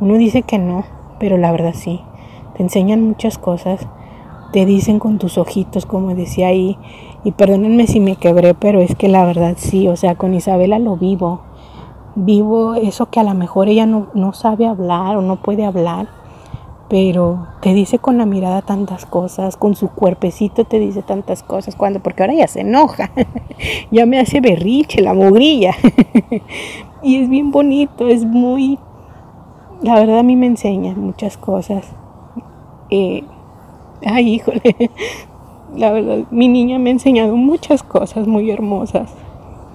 Uno 0.00 0.14
dice 0.14 0.42
que 0.42 0.58
no, 0.58 0.84
pero 1.18 1.38
la 1.38 1.52
verdad 1.52 1.74
sí. 1.74 2.00
Te 2.56 2.62
enseñan 2.62 3.06
muchas 3.06 3.38
cosas, 3.38 3.86
te 4.52 4.66
dicen 4.66 4.98
con 4.98 5.18
tus 5.18 5.38
ojitos, 5.38 5.86
como 5.86 6.14
decía 6.14 6.48
ahí, 6.48 6.78
y 7.24 7.32
perdónenme 7.32 7.86
si 7.86 8.00
me 8.00 8.16
quebré, 8.16 8.54
pero 8.54 8.80
es 8.80 8.94
que 8.94 9.08
la 9.08 9.24
verdad 9.24 9.54
sí, 9.56 9.88
o 9.88 9.96
sea, 9.96 10.14
con 10.14 10.34
Isabela 10.34 10.78
lo 10.78 10.96
vivo. 10.96 11.40
vivo 12.14 12.74
eso 12.74 13.10
que 13.10 13.20
a 13.20 13.24
lo 13.24 13.34
mejor 13.34 13.68
ella 13.68 13.84
no, 13.86 14.08
no 14.14 14.32
sabe 14.32 14.66
hablar 14.66 15.16
o 15.16 15.22
no 15.22 15.36
puede 15.36 15.64
hablar, 15.64 16.08
pero 16.88 17.48
te 17.60 17.74
dice 17.74 17.98
con 17.98 18.16
la 18.16 18.26
mirada 18.26 18.62
tantas 18.62 19.06
cosas, 19.06 19.56
con 19.56 19.74
su 19.74 19.88
cuerpecito 19.88 20.64
te 20.64 20.78
dice 20.78 21.02
tantas 21.02 21.42
cosas, 21.42 21.74
cuando, 21.74 22.00
porque 22.00 22.22
ahora 22.22 22.34
ya 22.34 22.46
se 22.46 22.60
enoja, 22.60 23.10
ya 23.90 24.06
me 24.06 24.20
hace 24.20 24.40
berriche, 24.40 25.02
la 25.02 25.12
mugrilla, 25.12 25.74
y 27.02 27.16
es 27.16 27.28
bien 27.28 27.50
bonito, 27.50 28.06
es 28.06 28.24
muy, 28.24 28.78
la 29.82 29.94
verdad 29.94 30.20
a 30.20 30.22
mí 30.22 30.36
me 30.36 30.46
enseña 30.46 30.94
muchas 30.94 31.36
cosas. 31.36 31.92
Eh, 32.90 33.24
ay, 34.04 34.34
híjole, 34.34 34.60
la 35.76 35.90
verdad, 35.90 36.24
mi 36.30 36.46
niña 36.46 36.78
me 36.78 36.90
ha 36.90 36.92
enseñado 36.92 37.36
muchas 37.36 37.82
cosas 37.82 38.28
muy 38.28 38.50
hermosas 38.50 39.12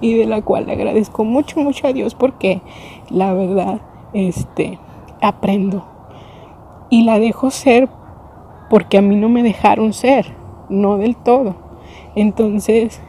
y 0.00 0.14
de 0.14 0.24
la 0.24 0.40
cual 0.40 0.66
le 0.66 0.72
agradezco 0.72 1.24
mucho, 1.24 1.60
mucho 1.60 1.86
a 1.86 1.92
Dios 1.92 2.14
porque 2.14 2.62
la 3.10 3.34
verdad, 3.34 3.82
este, 4.14 4.78
aprendo 5.20 5.91
y 6.92 7.04
la 7.04 7.18
dejo 7.18 7.50
ser 7.50 7.88
porque 8.68 8.98
a 8.98 9.00
mí 9.00 9.16
no 9.16 9.30
me 9.30 9.42
dejaron 9.42 9.94
ser, 9.94 10.26
no 10.68 10.98
del 10.98 11.16
todo. 11.16 11.54
Entonces, 12.14 13.00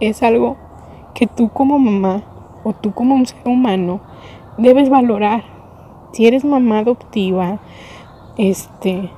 es 0.00 0.24
algo 0.24 0.56
que 1.14 1.28
tú 1.28 1.48
como 1.48 1.78
mamá 1.78 2.24
o 2.64 2.72
tú 2.72 2.92
como 2.92 3.14
un 3.14 3.24
ser 3.24 3.46
humano 3.46 4.00
debes 4.58 4.90
valorar. 4.90 5.44
Si 6.10 6.26
eres 6.26 6.44
mamá 6.44 6.80
adoptiva, 6.80 7.60
este, 8.36 9.10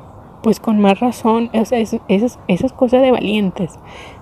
pues 0.42 0.60
con 0.60 0.78
más 0.78 1.00
razón, 1.00 1.48
esas, 1.54 1.98
esas 2.48 2.72
cosas 2.74 3.00
de 3.00 3.12
valientes. 3.12 3.78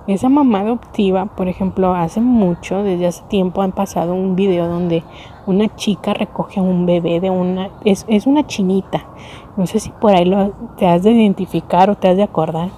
Esa 0.07 0.29
mamá 0.29 0.61
adoptiva, 0.61 1.27
por 1.27 1.49
ejemplo, 1.49 1.95
hace 1.95 2.21
mucho, 2.21 2.85
desde 2.85 3.09
hace 3.09 3.25
tiempo 3.25 3.63
han 3.63 3.73
pasado 3.73 4.15
un 4.15 4.37
video 4.37 4.69
donde 4.69 5.03
una 5.47 5.75
chica 5.75 6.15
recoge 6.15 6.61
a 6.61 6.63
un 6.63 6.87
bebé 6.87 7.21
de 7.21 7.31
una, 7.31 7.71
es, 7.85 8.05
es 8.09 8.27
una 8.27 8.47
chinita, 8.47 9.07
no 9.57 9.67
sé 9.67 9.79
si 9.79 9.91
por 9.91 10.15
ahí 10.15 10.33
te 10.77 10.87
has 10.87 11.03
de 11.03 11.13
identificar 11.13 11.91
o 11.91 11.97
te 11.97 12.09
has 12.09 12.17
de 12.17 12.23
acordar. 12.23 12.71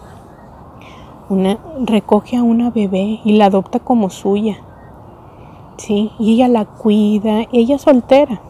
Una, 1.28 1.58
recoge 1.84 2.36
a 2.36 2.42
una 2.42 2.70
bebé 2.70 3.20
y 3.24 3.32
la 3.32 3.46
adopta 3.46 3.80
como 3.80 4.10
suya, 4.10 4.58
¿sí? 5.76 6.12
Y 6.18 6.34
ella 6.34 6.48
la 6.48 6.64
cuida, 6.66 7.46
ella 7.52 7.78
soltera, 7.78 8.40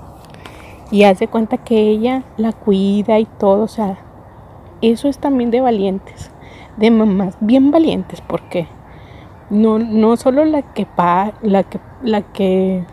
y 0.90 1.04
hace 1.04 1.28
cuenta 1.28 1.58
que 1.58 1.88
ella 1.88 2.24
la 2.36 2.52
cuida 2.52 3.18
y 3.18 3.24
todo, 3.24 3.64
o 3.64 3.68
sea, 3.68 3.98
eso 4.82 5.08
es 5.08 5.18
también 5.18 5.50
de 5.50 5.60
valientes, 5.60 6.30
de 6.76 6.90
mamás 6.90 7.36
bien 7.40 7.70
valientes, 7.70 8.20
porque 8.20 8.68
no, 9.48 9.78
no 9.78 10.16
solo 10.16 10.44
la 10.44 10.62
que, 10.62 10.86
la, 11.42 11.62
que, 11.62 11.80
la 12.02 12.22
que 12.22 12.84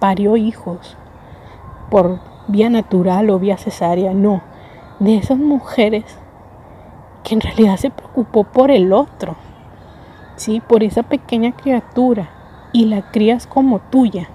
parió 0.00 0.36
hijos 0.36 0.96
por 1.90 2.18
vía 2.48 2.68
natural 2.68 3.30
o 3.30 3.38
vía 3.38 3.56
cesárea, 3.56 4.12
no, 4.12 4.42
de 5.04 5.16
esas 5.16 5.38
mujeres 5.38 6.04
que 7.22 7.34
en 7.34 7.40
realidad 7.40 7.76
se 7.76 7.90
preocupó 7.90 8.44
por 8.44 8.70
el 8.70 8.92
otro, 8.92 9.36
¿sí? 10.36 10.60
por 10.60 10.82
esa 10.82 11.02
pequeña 11.02 11.52
criatura 11.52 12.30
y 12.72 12.86
la 12.86 13.10
crías 13.10 13.46
como 13.46 13.78
tuya. 13.78 14.28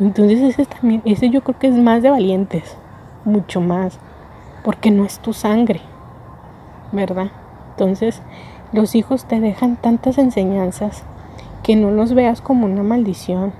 Entonces 0.00 0.40
ese 0.40 0.66
también, 0.66 1.02
ese 1.04 1.30
yo 1.30 1.42
creo 1.42 1.58
que 1.58 1.68
es 1.68 1.74
más 1.74 2.02
de 2.02 2.10
valientes, 2.10 2.76
mucho 3.24 3.60
más 3.60 3.98
porque 4.64 4.90
no 4.90 5.04
es 5.04 5.18
tu 5.18 5.34
sangre, 5.34 5.80
¿verdad? 6.90 7.30
Entonces, 7.70 8.22
los 8.72 8.94
hijos 8.94 9.26
te 9.26 9.38
dejan 9.38 9.76
tantas 9.76 10.16
enseñanzas 10.16 11.04
que 11.62 11.76
no 11.76 11.90
los 11.90 12.14
veas 12.14 12.40
como 12.40 12.64
una 12.64 12.82
maldición, 12.82 13.52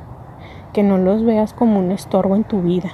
que 0.73 0.83
no 0.83 0.97
los 0.97 1.25
veas 1.25 1.53
como 1.53 1.79
un 1.79 1.93
estorbo 1.93 2.37
en 2.37 2.45
tu 2.45 2.63
vida. 2.63 2.93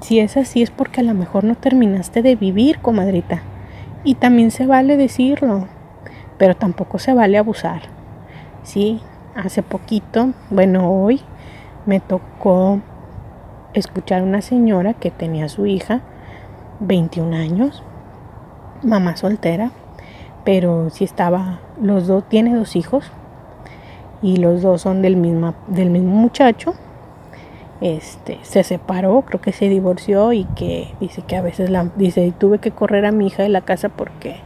Si 0.00 0.18
es 0.18 0.36
así 0.36 0.62
es 0.62 0.70
porque 0.70 1.00
a 1.00 1.04
lo 1.04 1.14
mejor 1.14 1.44
no 1.44 1.54
terminaste 1.54 2.22
de 2.22 2.36
vivir, 2.36 2.78
comadrita. 2.80 3.42
Y 4.02 4.14
también 4.14 4.50
se 4.50 4.66
vale 4.66 4.96
decirlo, 4.96 5.68
pero 6.38 6.56
tampoco 6.56 6.98
se 6.98 7.12
vale 7.12 7.36
abusar. 7.36 7.82
Sí, 8.62 9.00
hace 9.34 9.62
poquito, 9.62 10.30
bueno, 10.50 10.90
hoy 10.90 11.20
me 11.86 12.00
tocó 12.00 12.80
escuchar 13.74 14.20
a 14.20 14.24
una 14.24 14.42
señora 14.42 14.94
que 14.94 15.10
tenía 15.10 15.46
a 15.46 15.48
su 15.48 15.66
hija 15.66 16.00
21 16.80 17.36
años, 17.36 17.82
mamá 18.82 19.16
soltera, 19.16 19.70
pero 20.44 20.90
si 20.90 21.04
estaba, 21.04 21.60
los 21.80 22.06
dos, 22.06 22.28
tiene 22.28 22.54
dos 22.54 22.74
hijos 22.74 23.10
y 24.22 24.36
los 24.36 24.62
dos 24.62 24.82
son 24.82 25.02
del 25.02 25.16
mismo, 25.16 25.54
del 25.66 25.90
mismo 25.90 26.14
muchacho. 26.14 26.74
Este, 27.80 28.38
se 28.42 28.62
separó, 28.62 29.22
creo 29.22 29.40
que 29.40 29.52
se 29.52 29.68
divorció 29.68 30.34
y 30.34 30.44
que 30.44 30.94
dice 31.00 31.22
que 31.22 31.36
a 31.36 31.42
veces 31.42 31.70
la, 31.70 31.90
dice, 31.96 32.32
tuve 32.36 32.58
que 32.58 32.72
correr 32.72 33.06
a 33.06 33.12
mi 33.12 33.28
hija 33.28 33.42
de 33.42 33.48
la 33.48 33.62
casa 33.62 33.88
porque 33.88 34.36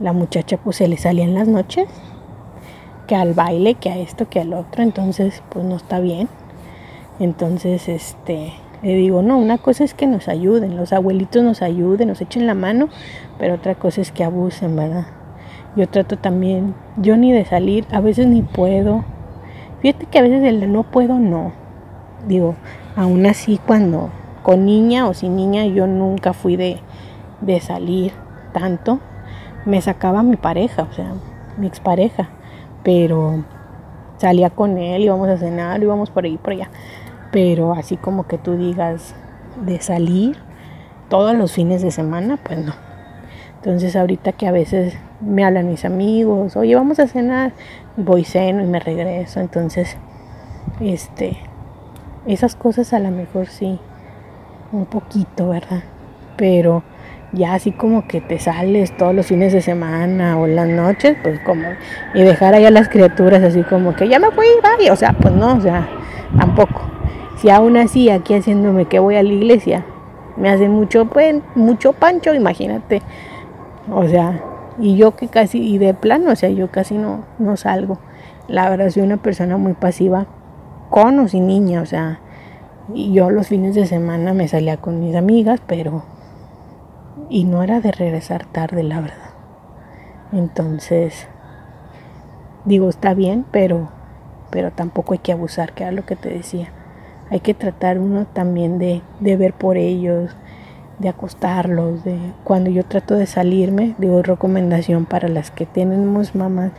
la 0.00 0.12
muchacha 0.12 0.56
pues 0.56 0.76
se 0.76 0.88
le 0.88 0.96
salía 0.96 1.24
en 1.24 1.34
las 1.34 1.46
noches, 1.46 1.88
que 3.06 3.14
al 3.16 3.34
baile, 3.34 3.74
que 3.74 3.90
a 3.90 3.98
esto, 3.98 4.28
que 4.30 4.40
al 4.40 4.54
otro, 4.54 4.82
entonces 4.82 5.42
pues 5.50 5.64
no 5.64 5.76
está 5.76 6.00
bien. 6.00 6.28
Entonces, 7.18 7.88
este, 7.88 8.52
le 8.82 8.94
digo, 8.96 9.22
no, 9.22 9.38
una 9.38 9.58
cosa 9.58 9.84
es 9.84 9.94
que 9.94 10.06
nos 10.06 10.28
ayuden, 10.28 10.76
los 10.76 10.92
abuelitos 10.92 11.42
nos 11.42 11.62
ayuden, 11.62 12.08
nos 12.08 12.20
echen 12.20 12.46
la 12.46 12.54
mano, 12.54 12.88
pero 13.38 13.54
otra 13.54 13.74
cosa 13.74 14.00
es 14.00 14.10
que 14.10 14.24
abusen, 14.24 14.74
¿verdad? 14.74 15.06
Yo 15.76 15.88
trato 15.88 16.18
también, 16.18 16.74
yo 16.96 17.16
ni 17.16 17.32
de 17.32 17.44
salir, 17.44 17.86
a 17.92 18.00
veces 18.00 18.26
ni 18.26 18.42
puedo. 18.42 19.04
Fíjate 19.80 20.06
que 20.06 20.18
a 20.18 20.22
veces 20.22 20.42
el 20.42 20.72
no 20.72 20.82
puedo, 20.82 21.18
no. 21.18 21.52
Digo, 22.26 22.54
aún 22.96 23.26
así 23.26 23.58
cuando 23.66 24.10
con 24.42 24.66
niña 24.66 25.08
o 25.08 25.14
sin 25.14 25.36
niña 25.36 25.64
yo 25.66 25.86
nunca 25.86 26.32
fui 26.32 26.56
de, 26.56 26.80
de 27.40 27.60
salir 27.60 28.12
tanto. 28.52 29.00
Me 29.64 29.80
sacaba 29.80 30.22
mi 30.22 30.36
pareja, 30.36 30.82
o 30.90 30.92
sea, 30.92 31.12
mi 31.56 31.66
expareja, 31.66 32.28
pero 32.82 33.44
salía 34.16 34.50
con 34.50 34.78
él, 34.78 35.02
íbamos 35.02 35.28
a 35.28 35.36
cenar, 35.36 35.82
íbamos 35.82 36.10
por 36.10 36.24
ahí, 36.24 36.36
por 36.36 36.52
allá 36.52 36.68
pero 37.32 37.72
así 37.72 37.96
como 37.96 38.28
que 38.28 38.38
tú 38.38 38.56
digas 38.56 39.16
de 39.64 39.80
salir 39.80 40.36
todos 41.08 41.34
los 41.34 41.52
fines 41.52 41.82
de 41.82 41.90
semana, 41.90 42.38
pues 42.40 42.58
no. 42.64 42.74
Entonces 43.56 43.96
ahorita 43.96 44.32
que 44.32 44.46
a 44.46 44.52
veces 44.52 44.94
me 45.20 45.44
hablan 45.44 45.68
mis 45.68 45.84
amigos, 45.84 46.56
oye, 46.56 46.74
vamos 46.74 46.98
a 47.00 47.08
cenar, 47.08 47.52
voy 47.96 48.24
ceno 48.24 48.62
y 48.62 48.66
me 48.66 48.80
regreso. 48.80 49.40
Entonces, 49.40 49.96
este, 50.80 51.38
esas 52.26 52.54
cosas 52.54 52.92
a 52.92 52.98
lo 52.98 53.10
mejor 53.10 53.46
sí, 53.46 53.78
un 54.72 54.86
poquito, 54.86 55.48
¿verdad? 55.48 55.82
Pero 56.36 56.82
ya 57.32 57.54
así 57.54 57.72
como 57.72 58.06
que 58.06 58.20
te 58.20 58.38
sales 58.38 58.96
todos 58.96 59.14
los 59.14 59.26
fines 59.26 59.52
de 59.52 59.60
semana 59.60 60.38
o 60.38 60.46
las 60.46 60.68
noches, 60.68 61.16
pues 61.22 61.40
como, 61.40 61.66
y 62.14 62.22
dejar 62.22 62.54
ahí 62.54 62.64
a 62.64 62.70
las 62.70 62.88
criaturas 62.88 63.42
así 63.42 63.62
como 63.62 63.94
que 63.94 64.08
ya 64.08 64.18
me 64.18 64.30
fui, 64.30 64.46
vaya, 64.62 64.92
o 64.92 64.96
sea, 64.96 65.12
pues 65.14 65.34
no, 65.34 65.56
o 65.56 65.60
sea, 65.60 65.88
tampoco. 66.36 66.82
Si 67.36 67.50
aún 67.50 67.76
así 67.76 68.10
aquí 68.10 68.34
haciéndome 68.34 68.84
que 68.84 68.98
voy 68.98 69.16
a 69.16 69.22
la 69.22 69.32
iglesia, 69.32 69.84
me 70.36 70.50
hacen 70.50 70.70
mucho, 70.70 71.06
pues, 71.06 71.36
mucho 71.54 71.92
pancho, 71.92 72.34
imagínate. 72.34 73.02
O 73.90 74.06
sea, 74.06 74.40
y 74.78 74.96
yo 74.96 75.16
que 75.16 75.28
casi, 75.28 75.58
y 75.58 75.78
de 75.78 75.94
plano, 75.94 76.30
o 76.32 76.36
sea, 76.36 76.50
yo 76.50 76.70
casi 76.70 76.96
no, 76.96 77.24
no 77.38 77.56
salgo. 77.56 77.98
La 78.48 78.68
verdad 78.70 78.90
soy 78.90 79.02
una 79.02 79.16
persona 79.16 79.56
muy 79.56 79.72
pasiva, 79.72 80.26
con 80.92 81.18
o 81.18 81.26
sin 81.26 81.76
o 81.76 81.86
sea, 81.86 82.20
yo 82.94 83.30
los 83.30 83.48
fines 83.48 83.74
de 83.74 83.86
semana 83.86 84.32
me 84.32 84.46
salía 84.46 84.76
con 84.76 85.00
mis 85.00 85.16
amigas, 85.16 85.60
pero, 85.66 86.04
y 87.28 87.42
no 87.42 87.64
era 87.64 87.80
de 87.80 87.90
regresar 87.90 88.46
tarde, 88.46 88.84
la 88.84 89.00
verdad. 89.00 89.30
Entonces, 90.32 91.26
digo, 92.64 92.88
está 92.88 93.14
bien, 93.14 93.44
pero, 93.50 93.88
pero 94.50 94.70
tampoco 94.70 95.14
hay 95.14 95.18
que 95.18 95.32
abusar, 95.32 95.72
que 95.72 95.82
era 95.82 95.90
lo 95.90 96.06
que 96.06 96.14
te 96.14 96.28
decía 96.28 96.70
hay 97.32 97.40
que 97.40 97.54
tratar 97.54 97.98
uno 97.98 98.26
también 98.26 98.78
de, 98.78 99.00
ver 99.20 99.54
por 99.54 99.78
ellos, 99.78 100.36
de 100.98 101.08
acostarlos, 101.08 102.04
de 102.04 102.18
cuando 102.44 102.68
yo 102.68 102.84
trato 102.84 103.14
de 103.14 103.24
salirme, 103.24 103.94
digo 103.96 104.22
recomendación 104.22 105.06
para 105.06 105.28
las 105.28 105.50
que 105.50 105.64
tenemos 105.64 106.34
mamás, 106.34 106.72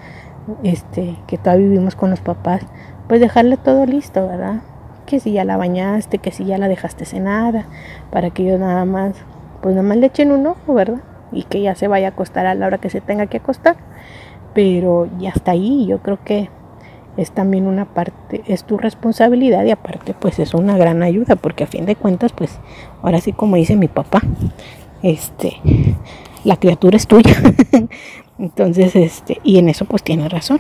este, 0.62 1.18
que 1.26 1.40
todavía 1.40 1.70
vivimos 1.70 1.96
con 1.96 2.12
los 2.12 2.20
papás, 2.20 2.62
pues 3.08 3.20
dejarle 3.20 3.58
todo 3.58 3.86
listo, 3.86 4.28
¿verdad? 4.28 4.62
Que 5.06 5.20
si 5.20 5.34
ya 5.34 5.46
la 5.46 5.58
bañaste, 5.58 6.18
que 6.18 6.32
si 6.32 6.46
ya 6.46 6.58
la 6.58 6.68
dejaste 6.68 7.06
cenada, 7.06 7.66
para 8.12 8.30
que 8.30 8.44
ellos 8.44 8.60
nada 8.60 8.86
más, 8.86 9.16
pues 9.62 9.76
nada 9.76 9.88
más 9.88 9.98
le 9.98 10.08
echen 10.08 10.32
un 10.32 10.48
ojo, 10.48 10.74
¿verdad? 10.74 11.02
Y 11.32 11.44
que 11.44 11.62
ya 11.62 11.76
se 11.76 11.88
vaya 11.88 12.08
a 12.08 12.12
acostar 12.12 12.46
a 12.46 12.56
la 12.56 12.68
hora 12.68 12.78
que 12.78 12.90
se 12.90 13.02
tenga 13.02 13.28
que 13.28 13.38
acostar. 13.38 13.76
Pero 14.54 15.08
ya 15.20 15.30
está 15.30 15.52
ahí, 15.52 15.88
yo 15.88 16.00
creo 16.00 16.20
que 16.24 16.50
es 17.18 17.32
también 17.32 17.68
una 17.68 17.86
parte, 17.86 18.44
es 18.48 18.64
tu 18.64 18.78
responsabilidad 18.78 19.64
y 19.66 19.72
aparte 19.72 20.16
pues 20.18 20.40
es 20.40 20.54
una 20.54 20.78
gran 20.78 21.04
ayuda 21.04 21.36
porque 21.36 21.64
a 21.64 21.68
fin 21.68 21.86
de 21.86 21.96
cuentas 21.96 22.32
pues 22.34 22.58
ahora 23.04 23.22
sí 23.22 23.34
como 23.34 23.56
dice 23.56 23.76
mi 23.76 23.88
papá, 23.88 24.22
este, 25.04 25.58
la 26.44 26.58
criatura 26.58 26.98
es 26.98 27.08
tuya. 27.08 27.36
Entonces, 28.40 28.96
este, 28.96 29.40
y 29.44 29.60
en 29.60 29.70
eso 29.70 29.86
pues 29.86 30.04
tiene 30.04 30.28
razón. 30.28 30.60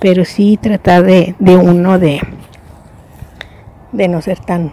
Pero 0.00 0.24
sí 0.24 0.56
tratar 0.56 1.02
de, 1.02 1.34
de 1.38 1.56
uno 1.56 1.98
de, 1.98 2.20
de 3.92 4.08
no 4.08 4.20
ser 4.22 4.38
tan, 4.38 4.72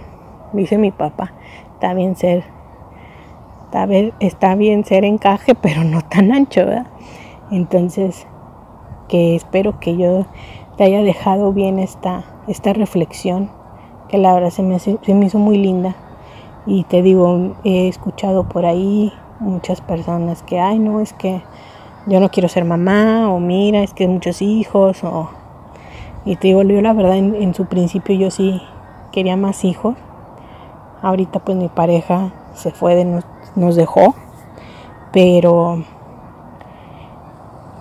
dice 0.54 0.78
mi 0.78 0.92
papá, 0.92 1.34
está 1.74 1.94
bien 1.94 2.16
ser, 2.16 2.44
está 3.66 3.86
bien, 3.86 4.14
está 4.20 4.56
bien 4.56 4.86
ser 4.86 5.04
encaje, 5.06 5.56
pero 5.62 5.84
no 5.84 6.02
tan 6.02 6.32
ancho, 6.32 6.66
¿verdad? 6.66 6.88
Entonces, 7.52 8.28
que 9.08 9.36
espero 9.36 9.80
que 9.80 9.98
yo 9.98 10.26
te 10.78 10.84
haya 10.84 11.02
dejado 11.02 11.54
bien 11.54 11.80
esta, 11.80 12.24
esta 12.48 12.74
reflexión, 12.74 13.50
que 14.10 14.18
la 14.18 14.34
verdad 14.34 14.50
se 14.50 14.64
me, 14.64 14.80
se 14.80 14.98
me 15.08 15.26
hizo 15.26 15.40
muy 15.40 15.58
linda. 15.58 15.96
Y 16.66 16.84
te 16.86 17.02
digo, 17.02 17.56
he 17.64 17.88
escuchado 17.88 18.50
por 18.50 18.66
ahí 18.66 19.14
muchas 19.40 19.82
personas 19.82 20.42
que, 20.44 20.60
ay, 20.60 20.80
no, 20.80 21.00
es 21.00 21.14
que 21.14 21.42
yo 22.08 22.20
no 22.20 22.30
quiero 22.30 22.50
ser 22.50 22.66
mamá, 22.66 23.30
o 23.32 23.40
mira, 23.40 23.84
es 23.84 23.94
que 23.94 24.08
muchos 24.08 24.42
hijos, 24.42 25.04
o... 25.04 25.30
Y 26.26 26.38
te 26.38 26.48
digo, 26.48 26.64
yo 26.64 26.82
la 26.82 26.94
verdad, 26.94 27.18
en, 27.18 27.54
su 27.54 27.66
principio 27.66 28.16
yo 28.16 28.32
sí 28.32 28.62
quería 29.12 29.36
más 29.38 29.64
hijos. 29.64 29.96
Ahorita 31.02 31.40
pues 31.40 31.58
mi 31.58 31.68
pareja 31.68 32.32
se 32.56 32.72
fue, 32.72 32.96
de, 32.96 33.06
nos, 33.06 33.26
nos 33.56 33.76
dejó, 33.76 34.16
pero 35.12 35.84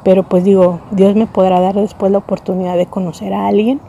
pero 0.05 0.23
pues 0.23 0.45
digo, 0.45 0.81
Dios 0.91 1.17
me 1.17 1.27
podrá 1.27 1.61
dar 1.61 1.75
después 1.75 2.13
la 2.13 2.19
oportunidad 2.19 2.77
de 2.77 2.87
conocer 2.87 3.33
a 3.33 3.47
alguien 3.47 3.81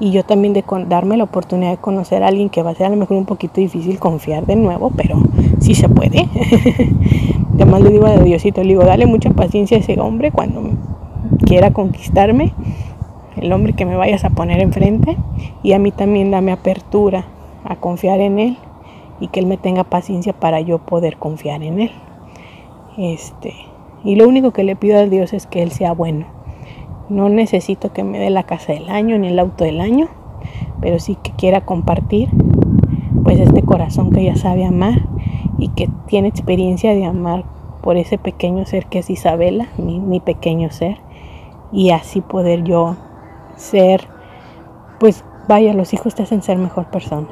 y 0.00 0.10
yo 0.10 0.24
también 0.24 0.54
de 0.54 0.64
darme 0.88 1.18
la 1.18 1.24
oportunidad 1.24 1.70
de 1.70 1.76
conocer 1.76 2.22
a 2.22 2.28
alguien 2.28 2.48
que 2.48 2.62
va 2.62 2.70
a 2.70 2.74
ser 2.74 2.86
a 2.86 2.88
lo 2.90 2.96
mejor 2.96 3.18
un 3.18 3.26
poquito 3.26 3.60
difícil 3.60 3.98
confiar 3.98 4.46
de 4.46 4.56
nuevo, 4.56 4.90
pero 4.96 5.20
sí 5.60 5.74
se 5.74 5.90
puede. 5.90 6.26
Además 7.54 7.82
le 7.82 7.90
digo 7.90 8.06
a 8.06 8.16
Diosito, 8.16 8.62
le 8.62 8.68
digo, 8.68 8.84
dale 8.84 9.06
mucha 9.06 9.30
paciencia 9.30 9.76
a 9.76 9.80
ese 9.80 10.00
hombre 10.00 10.30
cuando 10.30 10.62
quiera 11.44 11.72
conquistarme, 11.72 12.52
el 13.36 13.52
hombre 13.52 13.72
que 13.72 13.84
me 13.84 13.96
vayas 13.96 14.24
a 14.24 14.30
poner 14.30 14.60
enfrente, 14.60 15.16
y 15.62 15.72
a 15.72 15.78
mí 15.78 15.90
también 15.92 16.30
dame 16.30 16.52
apertura 16.52 17.26
a 17.64 17.76
confiar 17.76 18.20
en 18.20 18.38
él 18.38 18.56
y 19.20 19.28
que 19.28 19.40
él 19.40 19.46
me 19.46 19.56
tenga 19.56 19.84
paciencia 19.84 20.32
para 20.32 20.60
yo 20.60 20.78
poder 20.78 21.16
confiar 21.16 21.62
en 21.62 21.80
él. 21.80 21.90
Este, 22.96 23.54
y 24.04 24.16
lo 24.16 24.28
único 24.28 24.52
que 24.52 24.64
le 24.64 24.76
pido 24.76 24.98
a 24.98 25.06
Dios 25.06 25.32
es 25.32 25.46
que 25.46 25.62
él 25.62 25.70
sea 25.70 25.92
bueno. 25.92 26.26
No 27.08 27.28
necesito 27.28 27.92
que 27.92 28.04
me 28.04 28.18
dé 28.18 28.30
la 28.30 28.44
casa 28.44 28.72
del 28.72 28.88
año 28.88 29.18
ni 29.18 29.28
el 29.28 29.38
auto 29.38 29.64
del 29.64 29.80
año, 29.80 30.08
pero 30.80 30.98
sí 30.98 31.16
que 31.22 31.32
quiera 31.32 31.62
compartir 31.62 32.30
pues 33.22 33.38
este 33.38 33.62
corazón 33.62 34.10
que 34.10 34.24
ya 34.24 34.36
sabe 34.36 34.64
amar 34.64 35.02
y 35.58 35.68
que 35.68 35.88
tiene 36.06 36.28
experiencia 36.28 36.94
de 36.94 37.04
amar 37.04 37.44
por 37.82 37.96
ese 37.96 38.18
pequeño 38.18 38.66
ser 38.66 38.86
que 38.86 39.00
es 39.00 39.10
Isabela, 39.10 39.68
mi, 39.78 40.20
pequeño 40.20 40.70
ser, 40.70 40.98
y 41.72 41.90
así 41.90 42.20
poder 42.20 42.64
yo 42.64 42.96
ser, 43.56 44.08
pues 44.98 45.24
vaya, 45.48 45.72
los 45.74 45.94
hijos 45.94 46.14
te 46.14 46.22
hacen 46.22 46.42
ser 46.42 46.58
mejor 46.58 46.90
persona. 46.90 47.28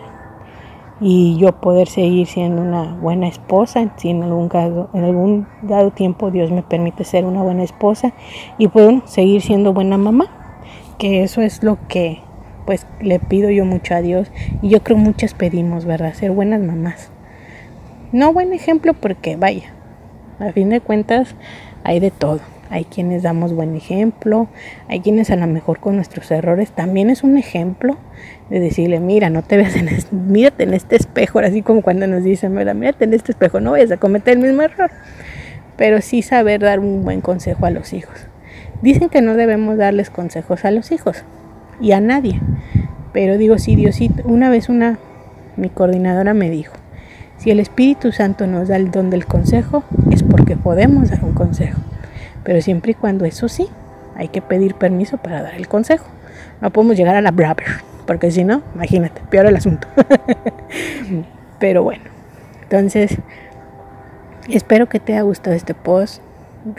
Y 1.01 1.37
yo 1.37 1.53
poder 1.61 1.87
seguir 1.87 2.27
siendo 2.27 2.61
una 2.61 2.97
buena 3.01 3.29
esposa, 3.29 3.93
si 3.97 4.11
en 4.11 4.23
algún, 4.25 4.49
en 4.93 5.05
algún 5.05 5.47
dado 5.63 5.93
tiempo 5.93 6.31
Dios 6.31 6.51
me 6.51 6.63
permite 6.63 7.05
ser 7.05 7.25
una 7.25 7.43
buena 7.43 7.63
esposa 7.63 8.15
y 8.59 8.67
puedo 8.67 9.03
seguir 9.07 9.43
siendo 9.43 9.73
buena 9.73 9.97
mamá, 9.97 10.27
que 10.99 11.23
eso 11.23 11.41
es 11.41 11.63
lo 11.63 11.79
que 11.87 12.21
pues 12.67 12.87
le 13.01 13.19
pido 13.19 13.49
yo 13.51 13.65
mucho 13.65 13.95
a 13.95 14.03
Dios 14.03 14.31
y 14.61 14.69
yo 14.69 14.83
creo 14.83 14.99
muchas 14.99 15.33
pedimos, 15.33 15.85
¿verdad? 15.85 16.13
Ser 16.15 16.33
buenas 16.33 16.61
mamás. 16.61 17.13
No 18.13 18.33
buen 18.33 18.55
ejemplo 18.55 18.95
porque 18.95 19.37
vaya, 19.37 19.73
a 20.39 20.53
fin 20.53 20.71
de 20.71 20.81
cuentas 20.81 21.35
hay 21.85 22.01
de 22.01 22.11
todo. 22.11 22.41
Hay 22.71 22.85
quienes 22.85 23.23
damos 23.23 23.55
buen 23.55 23.75
ejemplo, 23.77 24.49
hay 24.89 25.01
quienes 25.01 25.31
a 25.31 25.37
lo 25.37 25.47
mejor 25.47 25.81
con 25.81 25.97
nuestros 25.97 26.31
errores 26.31 26.71
también 26.71 27.09
es 27.09 27.23
un 27.23 27.39
ejemplo 27.39 27.97
de 28.51 28.61
decirle, 28.61 29.01
mira, 29.01 29.31
no 29.31 29.43
te 29.43 29.57
veas 29.57 29.75
en 29.77 29.89
este, 29.89 30.15
mírate 30.15 30.65
en 30.65 30.75
este 30.75 30.97
espejo, 30.97 31.39
así 31.39 31.63
como 31.63 31.81
cuando 31.81 32.07
nos 32.07 32.25
dicen, 32.25 32.55
mira, 32.55 32.75
mírate 32.75 33.05
en 33.05 33.15
este 33.15 33.33
espejo, 33.33 33.61
no 33.61 33.73
vayas 33.73 33.91
a 33.91 33.97
cometer 33.97 34.37
el 34.37 34.43
mismo 34.43 34.63
error. 34.63 34.91
Pero 35.77 36.01
sí 36.03 36.23
saber 36.23 36.61
dar 36.61 36.81
un 36.81 37.05
buen 37.05 37.21
consejo 37.21 37.65
a 37.65 37.71
los 37.71 37.93
hijos. 37.93 38.27
Dicen 38.83 39.09
que 39.09 39.23
no 39.23 39.35
debemos 39.35 39.77
darles 39.77 40.11
consejos 40.11 40.65
a 40.65 40.71
los 40.71 40.93
hijos 40.93 41.25
y 41.81 41.93
a 41.93 42.01
nadie. 42.01 42.41
Pero 43.13 43.39
digo, 43.39 43.59
sí, 43.59 43.77
Diosito, 43.77 44.23
una 44.27 44.51
vez 44.51 44.69
una, 44.69 44.99
mi 45.57 45.71
coordinadora 45.71 46.35
me 46.35 46.51
dijo, 46.51 46.75
si 47.39 47.51
el 47.51 47.61
Espíritu 47.61 48.13
Santo 48.13 48.47
nos 48.47 48.69
da 48.69 48.77
el 48.77 48.91
don 48.91 49.11
del 49.11 49.27
consejo, 49.27 49.85
es 50.11 50.23
porque 50.23 50.57
podemos 50.57 51.11
dar 51.11 51.25
un 51.25 51.33
consejo. 51.33 51.81
Pero 52.43 52.61
siempre 52.61 52.93
y 52.93 52.95
cuando 52.95 53.25
eso 53.25 53.49
sí, 53.49 53.69
hay 54.17 54.29
que 54.29 54.43
pedir 54.43 54.75
permiso 54.75 55.19
para 55.19 55.43
dar 55.43 55.55
el 55.55 55.69
consejo. 55.69 56.07
No 56.61 56.71
podemos 56.71 56.97
llegar 56.97 57.15
a 57.15 57.23
la 57.23 57.31
braver, 57.31 57.67
porque 58.07 58.31
si 58.33 58.43
no, 58.43 58.63
imagínate, 58.75 59.23
peor 59.31 59.47
el 59.47 59.57
asunto. 59.57 59.87
Pero 61.61 61.85
bueno, 61.85 62.05
entonces, 62.63 63.19
espero 64.49 64.89
que 64.89 64.99
te 64.99 65.13
haya 65.13 65.23
gustado 65.23 65.55
este 65.55 65.75
post 65.75 66.21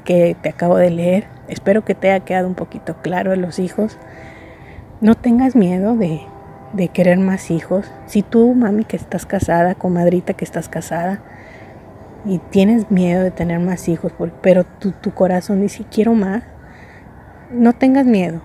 que 0.04 0.36
te 0.41 0.50
acabo 0.50 0.78
de 0.78 0.89
leer. 0.89 1.26
Espero 1.48 1.86
que 1.86 1.95
te 1.95 2.12
haya 2.12 2.26
quedado 2.26 2.48
un 2.48 2.56
poquito 2.56 2.98
claro 3.02 3.32
de 3.32 3.38
los 3.38 3.60
hijos. 3.60 3.98
No 5.02 5.15
tengas 5.15 5.56
miedo 5.56 5.95
de 5.95 6.22
de 6.73 6.89
querer 6.89 7.17
más 7.19 7.51
hijos. 7.51 7.91
Si 8.05 8.21
tú, 8.21 8.53
mami, 8.53 8.86
que 8.86 8.97
estás 8.97 9.25
casada, 9.25 9.75
comadrita 9.75 10.34
que 10.34 10.45
estás 10.45 10.69
casada, 10.69 11.21
y 12.25 12.39
tienes 12.49 12.91
miedo 12.91 13.23
de 13.23 13.32
tener 13.32 13.60
más 13.60 13.88
hijos, 13.88 14.12
pero 14.41 14.65
tu, 14.65 15.12
corazón 15.12 15.62
dice, 15.62 15.86
quiero 15.89 16.13
más, 16.13 16.43
no 17.51 17.73
tengas 17.73 18.05
miedo. 18.05 18.41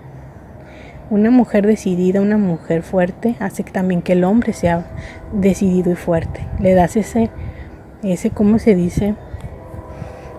Una 1.10 1.30
mujer 1.30 1.66
decidida, 1.66 2.20
una 2.20 2.38
mujer 2.38 2.82
fuerte, 2.82 3.36
hace 3.40 3.62
también 3.64 4.00
que 4.00 4.12
el 4.12 4.24
hombre 4.24 4.52
sea 4.52 4.86
decidido 5.32 5.92
y 5.92 5.96
fuerte. 5.96 6.46
Le 6.60 6.74
das 6.74 6.96
ese, 6.96 7.30
ese, 8.02 8.30
¿cómo 8.30 8.58
se 8.58 8.74
dice? 8.74 9.14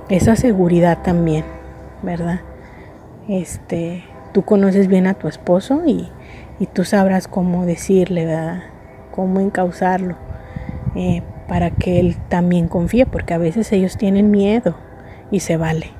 Esa 0.09 0.35
seguridad 0.35 0.99
también, 1.03 1.45
¿verdad? 2.01 2.39
Este, 3.27 4.03
tú 4.33 4.43
conoces 4.43 4.87
bien 4.87 5.07
a 5.07 5.13
tu 5.13 5.27
esposo 5.27 5.83
y, 5.85 6.09
y 6.59 6.67
tú 6.67 6.83
sabrás 6.83 7.27
cómo 7.27 7.65
decirle, 7.65 8.25
¿verdad? 8.25 8.63
Cómo 9.11 9.39
encauzarlo 9.39 10.15
eh, 10.95 11.21
para 11.47 11.71
que 11.71 11.99
él 11.99 12.15
también 12.29 12.67
confíe, 12.67 13.05
porque 13.05 13.33
a 13.33 13.37
veces 13.37 13.71
ellos 13.71 13.97
tienen 13.97 14.31
miedo 14.31 14.75
y 15.31 15.41
se 15.41 15.57
vale. 15.57 15.91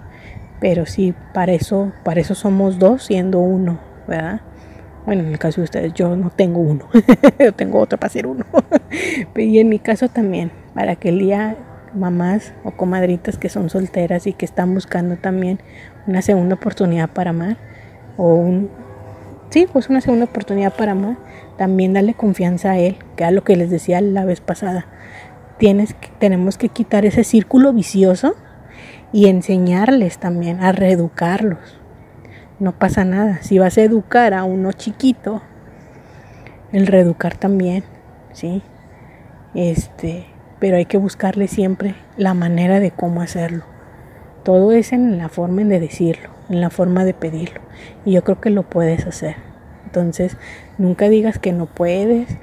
Pero 0.59 0.85
sí, 0.85 1.13
para 1.33 1.53
eso, 1.53 1.91
para 2.03 2.21
eso 2.21 2.35
somos 2.35 2.79
dos 2.79 3.03
siendo 3.03 3.39
uno, 3.39 3.79
¿verdad? 4.07 4.41
Bueno, 5.05 5.21
en 5.21 5.29
el 5.29 5.37
caso 5.37 5.61
de 5.61 5.65
ustedes, 5.65 5.93
yo 5.93 6.15
no 6.15 6.31
tengo 6.31 6.61
uno, 6.61 6.87
yo 7.39 7.53
tengo 7.53 7.79
otro 7.79 7.99
para 7.99 8.11
ser 8.11 8.25
uno. 8.25 8.45
y 9.35 9.59
en 9.59 9.69
mi 9.69 9.79
caso 9.79 10.09
también, 10.09 10.51
para 10.73 10.95
que 10.95 11.09
el 11.09 11.19
día 11.19 11.57
mamás 11.93 12.53
o 12.63 12.71
comadritas 12.71 13.37
que 13.37 13.49
son 13.49 13.69
solteras 13.69 14.27
y 14.27 14.33
que 14.33 14.45
están 14.45 14.73
buscando 14.73 15.17
también 15.17 15.59
una 16.07 16.21
segunda 16.21 16.55
oportunidad 16.55 17.09
para 17.09 17.29
amar 17.29 17.57
o 18.17 18.35
un, 18.35 18.69
sí, 19.55 19.69
pues 19.71 19.87
una 19.87 20.01
segunda 20.01 20.25
oportunidad 20.25 20.73
para 20.73 20.91
amar, 20.91 21.15
también 21.57 21.93
darle 21.93 22.13
confianza 22.13 22.71
a 22.71 22.77
Él, 22.77 22.97
que 23.15 23.23
es 23.23 23.31
lo 23.31 23.45
que 23.45 23.55
les 23.55 23.69
decía 23.69 24.01
la 24.01 24.25
vez 24.25 24.41
pasada. 24.41 24.85
Tienes 25.57 25.95
tenemos 26.19 26.57
que 26.57 26.67
quitar 26.67 27.05
ese 27.05 27.23
círculo 27.23 27.71
vicioso 27.71 28.35
y 29.13 29.27
enseñarles 29.27 30.17
también 30.17 30.61
a 30.61 30.73
reeducarlos. 30.73 31.79
No 32.59 32.73
pasa 32.73 33.05
nada. 33.05 33.43
Si 33.43 33.57
vas 33.57 33.77
a 33.77 33.83
educar 33.83 34.33
a 34.33 34.43
uno 34.43 34.73
chiquito, 34.73 35.41
el 36.73 36.85
reeducar 36.85 37.37
también, 37.37 37.85
¿sí? 38.33 38.61
Este, 39.53 40.25
pero 40.59 40.75
hay 40.75 40.85
que 40.85 40.97
buscarle 40.97 41.47
siempre 41.47 41.95
la 42.17 42.33
manera 42.33 42.81
de 42.81 42.91
cómo 42.91 43.21
hacerlo. 43.21 43.63
Todo 44.43 44.73
es 44.73 44.91
en 44.91 45.17
la 45.17 45.29
forma 45.29 45.63
de 45.63 45.79
decirlo, 45.79 46.31
en 46.49 46.61
la 46.61 46.69
forma 46.69 47.03
de 47.05 47.13
pedirlo. 47.13 47.61
Y 48.05 48.13
yo 48.13 48.23
creo 48.23 48.39
que 48.41 48.49
lo 48.49 48.63
puedes 48.63 49.05
hacer. 49.05 49.35
Entonces, 49.85 50.37
nunca 50.77 51.09
digas 51.09 51.39
que 51.39 51.53
no 51.53 51.65
puedes. 51.65 52.37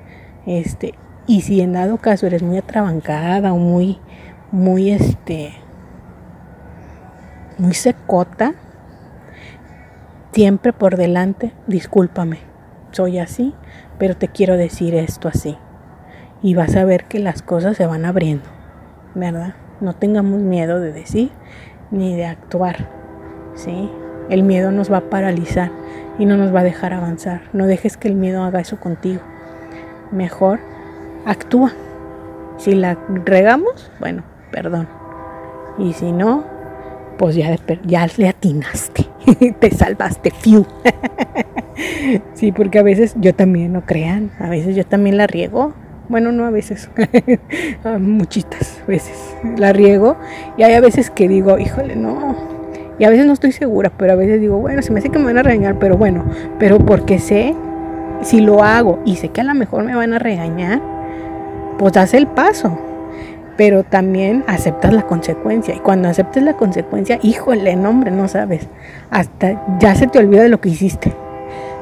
Este, 0.47 0.95
y 1.27 1.43
si 1.43 1.61
en 1.61 1.75
dado 1.75 1.99
caso 1.99 2.27
eres 2.27 2.43
muy 2.43 2.59
atrabancada 2.59 3.53
o 3.53 3.59
muy, 3.59 3.99
muy, 4.51 4.91
este, 4.91 5.53
muy 7.59 7.75
secota, 7.75 8.55
siempre 10.33 10.73
por 10.73 10.97
delante, 10.97 11.53
discúlpame, 11.67 12.39
soy 12.91 13.19
así, 13.19 13.55
pero 13.99 14.17
te 14.17 14.29
quiero 14.29 14.57
decir 14.57 14.95
esto 14.95 15.29
así. 15.29 15.57
Y 16.43 16.55
vas 16.55 16.75
a 16.75 16.85
ver 16.85 17.05
que 17.05 17.21
las 17.21 17.43
cosas 17.43 17.77
se 17.77 17.87
van 17.87 18.05
abriendo, 18.05 18.49
¿verdad? 19.15 19.55
No 19.81 19.95
tengamos 19.95 20.41
miedo 20.41 20.81
de 20.81 20.93
decir 20.93 21.31
ni 21.91 22.17
de 22.17 22.27
actuar, 22.27 22.89
¿sí? 23.55 23.91
El 24.29 24.43
miedo 24.43 24.71
nos 24.73 24.93
va 24.93 24.99
a 24.99 25.11
paralizar 25.11 25.71
y 26.19 26.27
no 26.27 26.37
nos 26.37 26.55
va 26.55 26.61
a 26.61 26.65
dejar 26.65 26.93
avanzar. 26.93 27.43
No 27.53 27.67
dejes 27.67 27.97
que 27.97 28.09
el 28.09 28.15
miedo 28.15 28.43
haga 28.43 28.61
eso 28.61 28.79
contigo. 28.79 29.21
Mejor 30.11 30.61
actúa. 31.25 31.73
Si 32.59 32.75
la 32.75 32.99
regamos, 33.25 33.91
bueno, 33.99 34.23
perdón. 34.51 34.89
Y 35.79 35.93
si 35.95 36.13
no, 36.13 36.45
pues 37.19 37.37
ya, 37.37 37.57
ya 37.85 38.09
le 38.17 38.29
atinaste, 38.29 39.07
te 39.61 39.71
salvaste, 39.71 40.31
fiu. 40.31 40.67
sí, 42.35 42.53
porque 42.53 42.79
a 42.79 42.83
veces 42.83 43.15
yo 43.17 43.35
también, 43.35 43.73
no 43.73 43.85
crean, 43.87 44.31
a 44.39 44.49
veces 44.49 44.77
yo 44.77 44.85
también 44.85 45.17
la 45.17 45.27
riego. 45.27 45.75
Bueno, 46.09 46.31
no 46.31 46.45
a 46.45 46.51
veces, 46.51 46.91
muchitas 48.01 48.83
veces 48.87 49.35
la 49.57 49.73
riego. 49.73 50.17
Y 50.59 50.63
hay 50.63 50.75
a 50.75 50.81
veces 50.81 51.11
que 51.11 51.27
digo, 51.27 51.59
híjole, 51.59 51.97
no. 51.97 52.52
Y 53.03 53.05
a 53.05 53.11
veces 53.11 53.27
no 53.27 53.33
estoy 53.33 53.51
segura, 53.51 53.91
pero 53.99 54.13
a 54.13 54.15
veces 54.15 54.41
digo, 54.41 54.59
bueno, 54.59 54.81
se 54.81 54.93
me 54.93 55.01
hace 55.01 55.09
que 55.09 55.19
me 55.19 55.25
van 55.25 55.39
a 55.39 55.43
regañar, 55.43 55.77
pero 55.81 55.97
bueno, 55.97 56.25
pero 56.61 56.79
porque 56.79 57.19
sé, 57.19 57.53
si 58.23 58.41
lo 58.41 58.63
hago 58.63 59.01
y 59.05 59.17
sé 59.17 59.31
que 59.31 59.41
a 59.41 59.45
lo 59.45 59.55
mejor 59.55 59.83
me 59.83 59.97
van 59.97 60.13
a 60.13 60.21
regañar, 60.21 60.81
pues 61.81 61.95
das 61.95 62.15
el 62.15 62.29
paso 62.29 62.79
pero 63.57 63.83
también 63.83 64.45
aceptas 64.47 64.93
la 64.93 65.03
consecuencia. 65.03 65.75
Y 65.75 65.81
cuando 65.81 66.09
aceptes 66.09 66.45
la 66.45 66.55
consecuencia, 66.55 67.19
híjole, 67.23 67.75
no 67.77 67.91
hombre, 67.91 68.13
no 68.13 68.29
sabes. 68.29 68.69
Hasta 69.11 69.61
ya 69.79 69.95
se 69.95 70.07
te 70.07 70.19
olvida 70.21 70.43
de 70.43 70.49
lo 70.49 70.61
que 70.61 70.69
hiciste. 70.69 71.13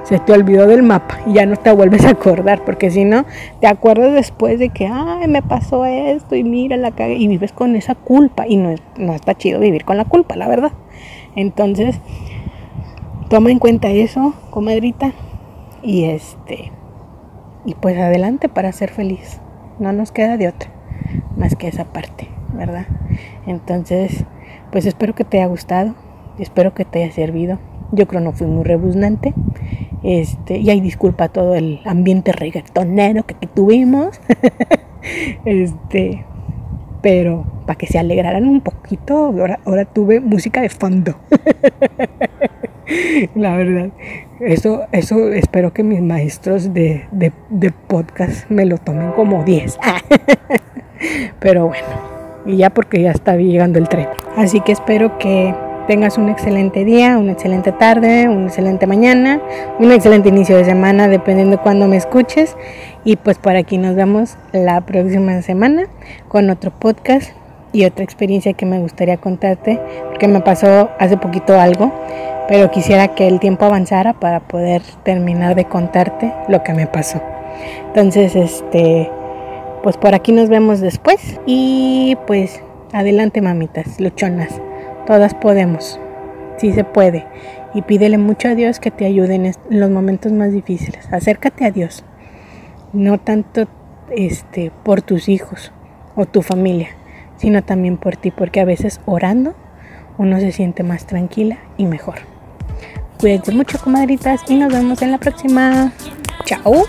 Se 0.03 0.19
te 0.19 0.33
olvidó 0.33 0.67
del 0.67 0.83
mapa 0.83 1.21
y 1.27 1.35
ya 1.35 1.47
no 1.47 1.57
te 1.57 1.71
vuelves 1.73 2.05
a 2.05 2.11
acordar, 2.11 2.65
porque 2.65 2.91
si 2.91 3.05
no, 3.05 3.25
te 3.61 3.67
acuerdas 3.67 4.13
después 4.13 4.59
de 4.59 4.71
que, 4.71 4.87
ay, 4.87 5.29
me 5.29 5.43
pasó 5.43 5.85
esto 5.85 6.35
y 6.35 6.43
mira 6.43 6.77
la 6.77 6.91
cagué, 6.91 7.15
y 7.15 7.29
vives 7.29 7.53
con 7.53 7.77
esa 7.77 7.95
culpa. 7.95 8.47
Y 8.49 8.57
no, 8.57 8.75
no 8.97 9.15
está 9.15 9.35
chido 9.35 9.61
vivir 9.61 9.85
con 9.85 9.97
la 9.97 10.05
culpa, 10.05 10.37
la 10.37 10.49
verdad. 10.49 10.73
Entonces, 11.37 12.01
toma 13.29 13.51
en 13.51 13.59
cuenta 13.59 13.91
eso, 13.91 14.35
comadrita, 14.51 15.13
y 15.83 16.05
este, 16.05 16.73
y 17.65 17.75
pues 17.75 17.97
adelante 17.99 18.49
para 18.49 18.73
ser 18.73 18.91
feliz. 18.91 19.41
No 19.79 19.93
nos 19.93 20.13
queda 20.13 20.37
de 20.37 20.49
otra 20.49 20.71
más 21.37 21.57
que 21.57 21.69
esa 21.69 21.85
parte, 21.85 22.29
¿verdad? 22.53 22.87
Entonces, 23.47 24.25
pues 24.71 24.87
espero 24.87 25.15
que 25.15 25.25
te 25.25 25.39
haya 25.39 25.47
gustado, 25.47 25.95
espero 26.39 26.75
que 26.75 26.85
te 26.85 27.03
haya 27.03 27.13
servido. 27.13 27.59
Yo 27.93 28.07
creo 28.07 28.21
no 28.21 28.33
fui 28.33 28.47
muy 28.47 28.65
rebuznante. 28.65 29.35
Este, 30.03 30.59
y 30.59 30.71
hay 30.71 30.81
disculpa 30.81 31.29
todo 31.29 31.55
el 31.55 31.81
ambiente 31.85 32.33
reggaetonero 32.33 33.25
que, 33.25 33.35
tuvimos. 33.47 34.21
este, 35.45 36.25
pero 37.03 37.45
para 37.67 37.77
que 37.77 37.87
se 37.87 37.99
alegraran 37.99 38.47
un 38.47 38.61
poquito, 38.61 39.17
ahora, 39.17 39.61
ahora 39.65 39.85
tuve 39.85 40.21
música 40.21 40.61
de 40.61 40.69
fondo. 40.69 41.17
La 43.35 43.57
verdad, 43.57 43.91
eso, 44.41 44.83
eso 44.91 45.33
espero 45.33 45.73
que 45.73 45.85
mis 45.85 46.01
maestros 46.01 46.75
de, 46.75 47.05
de, 47.13 47.33
de 47.49 47.71
podcast 47.71 48.51
me 48.51 48.67
lo 48.67 48.79
tomen 48.79 49.13
como 49.13 49.45
10. 49.45 49.79
Pero 51.41 51.69
bueno, 51.69 51.87
y 52.47 52.57
ya 52.57 52.71
porque 52.71 53.03
ya 53.03 53.13
está 53.13 53.37
llegando 53.37 53.79
el 53.79 53.89
tren. 53.89 54.09
Así 54.37 54.61
que 54.61 54.73
espero 54.73 55.19
que 55.19 55.55
tengas 55.91 56.19
un 56.19 56.29
excelente 56.29 56.85
día, 56.85 57.19
una 57.19 57.33
excelente 57.33 57.73
tarde, 57.73 58.29
una 58.29 58.47
excelente 58.47 58.87
mañana, 58.87 59.41
un 59.81 59.91
excelente 59.91 60.29
inicio 60.29 60.57
de 60.57 60.65
semana, 60.65 61.09
dependiendo 61.09 61.57
de 61.57 61.63
cuándo 61.65 61.89
me 61.89 61.97
escuches. 61.97 62.57
Y 63.03 63.17
pues 63.17 63.39
por 63.39 63.57
aquí 63.57 63.77
nos 63.77 63.97
vemos 63.97 64.37
la 64.53 64.83
próxima 64.83 65.43
semana 65.43 65.89
con 66.29 66.49
otro 66.49 66.71
podcast 66.71 67.33
y 67.73 67.87
otra 67.87 68.05
experiencia 68.05 68.53
que 68.53 68.67
me 68.67 68.79
gustaría 68.79 69.17
contarte, 69.17 69.81
porque 70.11 70.29
me 70.29 70.39
pasó 70.39 70.91
hace 71.01 71.17
poquito 71.17 71.59
algo, 71.59 71.91
pero 72.47 72.71
quisiera 72.71 73.09
que 73.17 73.27
el 73.27 73.41
tiempo 73.41 73.65
avanzara 73.65 74.13
para 74.13 74.39
poder 74.39 74.83
terminar 75.03 75.57
de 75.57 75.65
contarte 75.65 76.33
lo 76.47 76.63
que 76.63 76.73
me 76.73 76.87
pasó. 76.87 77.21
Entonces, 77.89 78.37
este, 78.37 79.11
pues 79.83 79.97
por 79.97 80.15
aquí 80.15 80.31
nos 80.31 80.51
vemos 80.51 80.79
después. 80.79 81.41
Y 81.47 82.17
pues 82.29 82.63
adelante 82.93 83.41
mamitas, 83.41 83.99
luchonas. 83.99 84.61
Todas 85.11 85.35
podemos. 85.35 85.99
Sí 86.59 86.73
se 86.73 86.85
puede. 86.85 87.27
Y 87.75 87.83
pídele 87.83 88.17
mucho 88.17 88.47
a 88.47 88.55
Dios 88.55 88.79
que 88.79 88.93
te 88.93 89.07
ayude 89.07 89.35
en 89.35 89.53
los 89.69 89.91
momentos 89.91 90.31
más 90.31 90.53
difíciles. 90.53 91.13
Acércate 91.13 91.65
a 91.65 91.73
Dios. 91.73 92.05
No 92.93 93.19
tanto 93.19 93.67
este, 94.13 94.71
por 94.85 95.03
tus 95.03 95.29
hijos 95.29 95.73
o 96.15 96.27
tu 96.27 96.43
familia, 96.43 96.91
sino 97.39 97.65
también 97.65 97.97
por 97.97 98.17
ti, 98.17 98.31
porque 98.31 98.61
a 98.61 98.65
veces 98.65 99.01
orando 99.05 99.57
uno 100.17 100.39
se 100.39 100.53
siente 100.53 100.85
más 100.85 101.09
tranquila 101.09 101.59
y 101.77 101.87
mejor. 101.87 102.21
Cuídense 103.19 103.51
mucho, 103.51 103.81
comadritas, 103.81 104.43
y 104.47 104.55
nos 104.55 104.73
vemos 104.73 105.03
en 105.03 105.11
la 105.11 105.19
próxima. 105.19 105.93
Chao. 106.45 106.85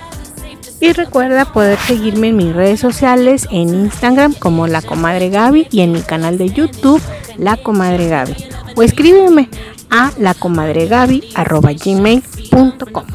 Y 0.80 0.94
recuerda 0.94 1.46
poder 1.46 1.80
seguirme 1.80 2.28
en 2.28 2.38
mis 2.38 2.54
redes 2.54 2.80
sociales, 2.80 3.48
en 3.52 3.70
Instagram 3.70 4.36
como 4.36 4.68
La 4.68 4.84
Comadre 4.84 5.30
Gaby 5.30 5.70
y 5.72 5.82
en 5.82 5.92
mi 5.92 6.02
canal 6.02 6.38
de 6.38 6.50
YouTube 6.50 7.02
La 7.38 7.58
Comadre 7.58 8.08
Gaby. 8.08 8.36
O 8.76 8.84
escríbeme 8.84 9.50
a 9.90 10.12
lacomadregaby.gmail.com 10.18 13.06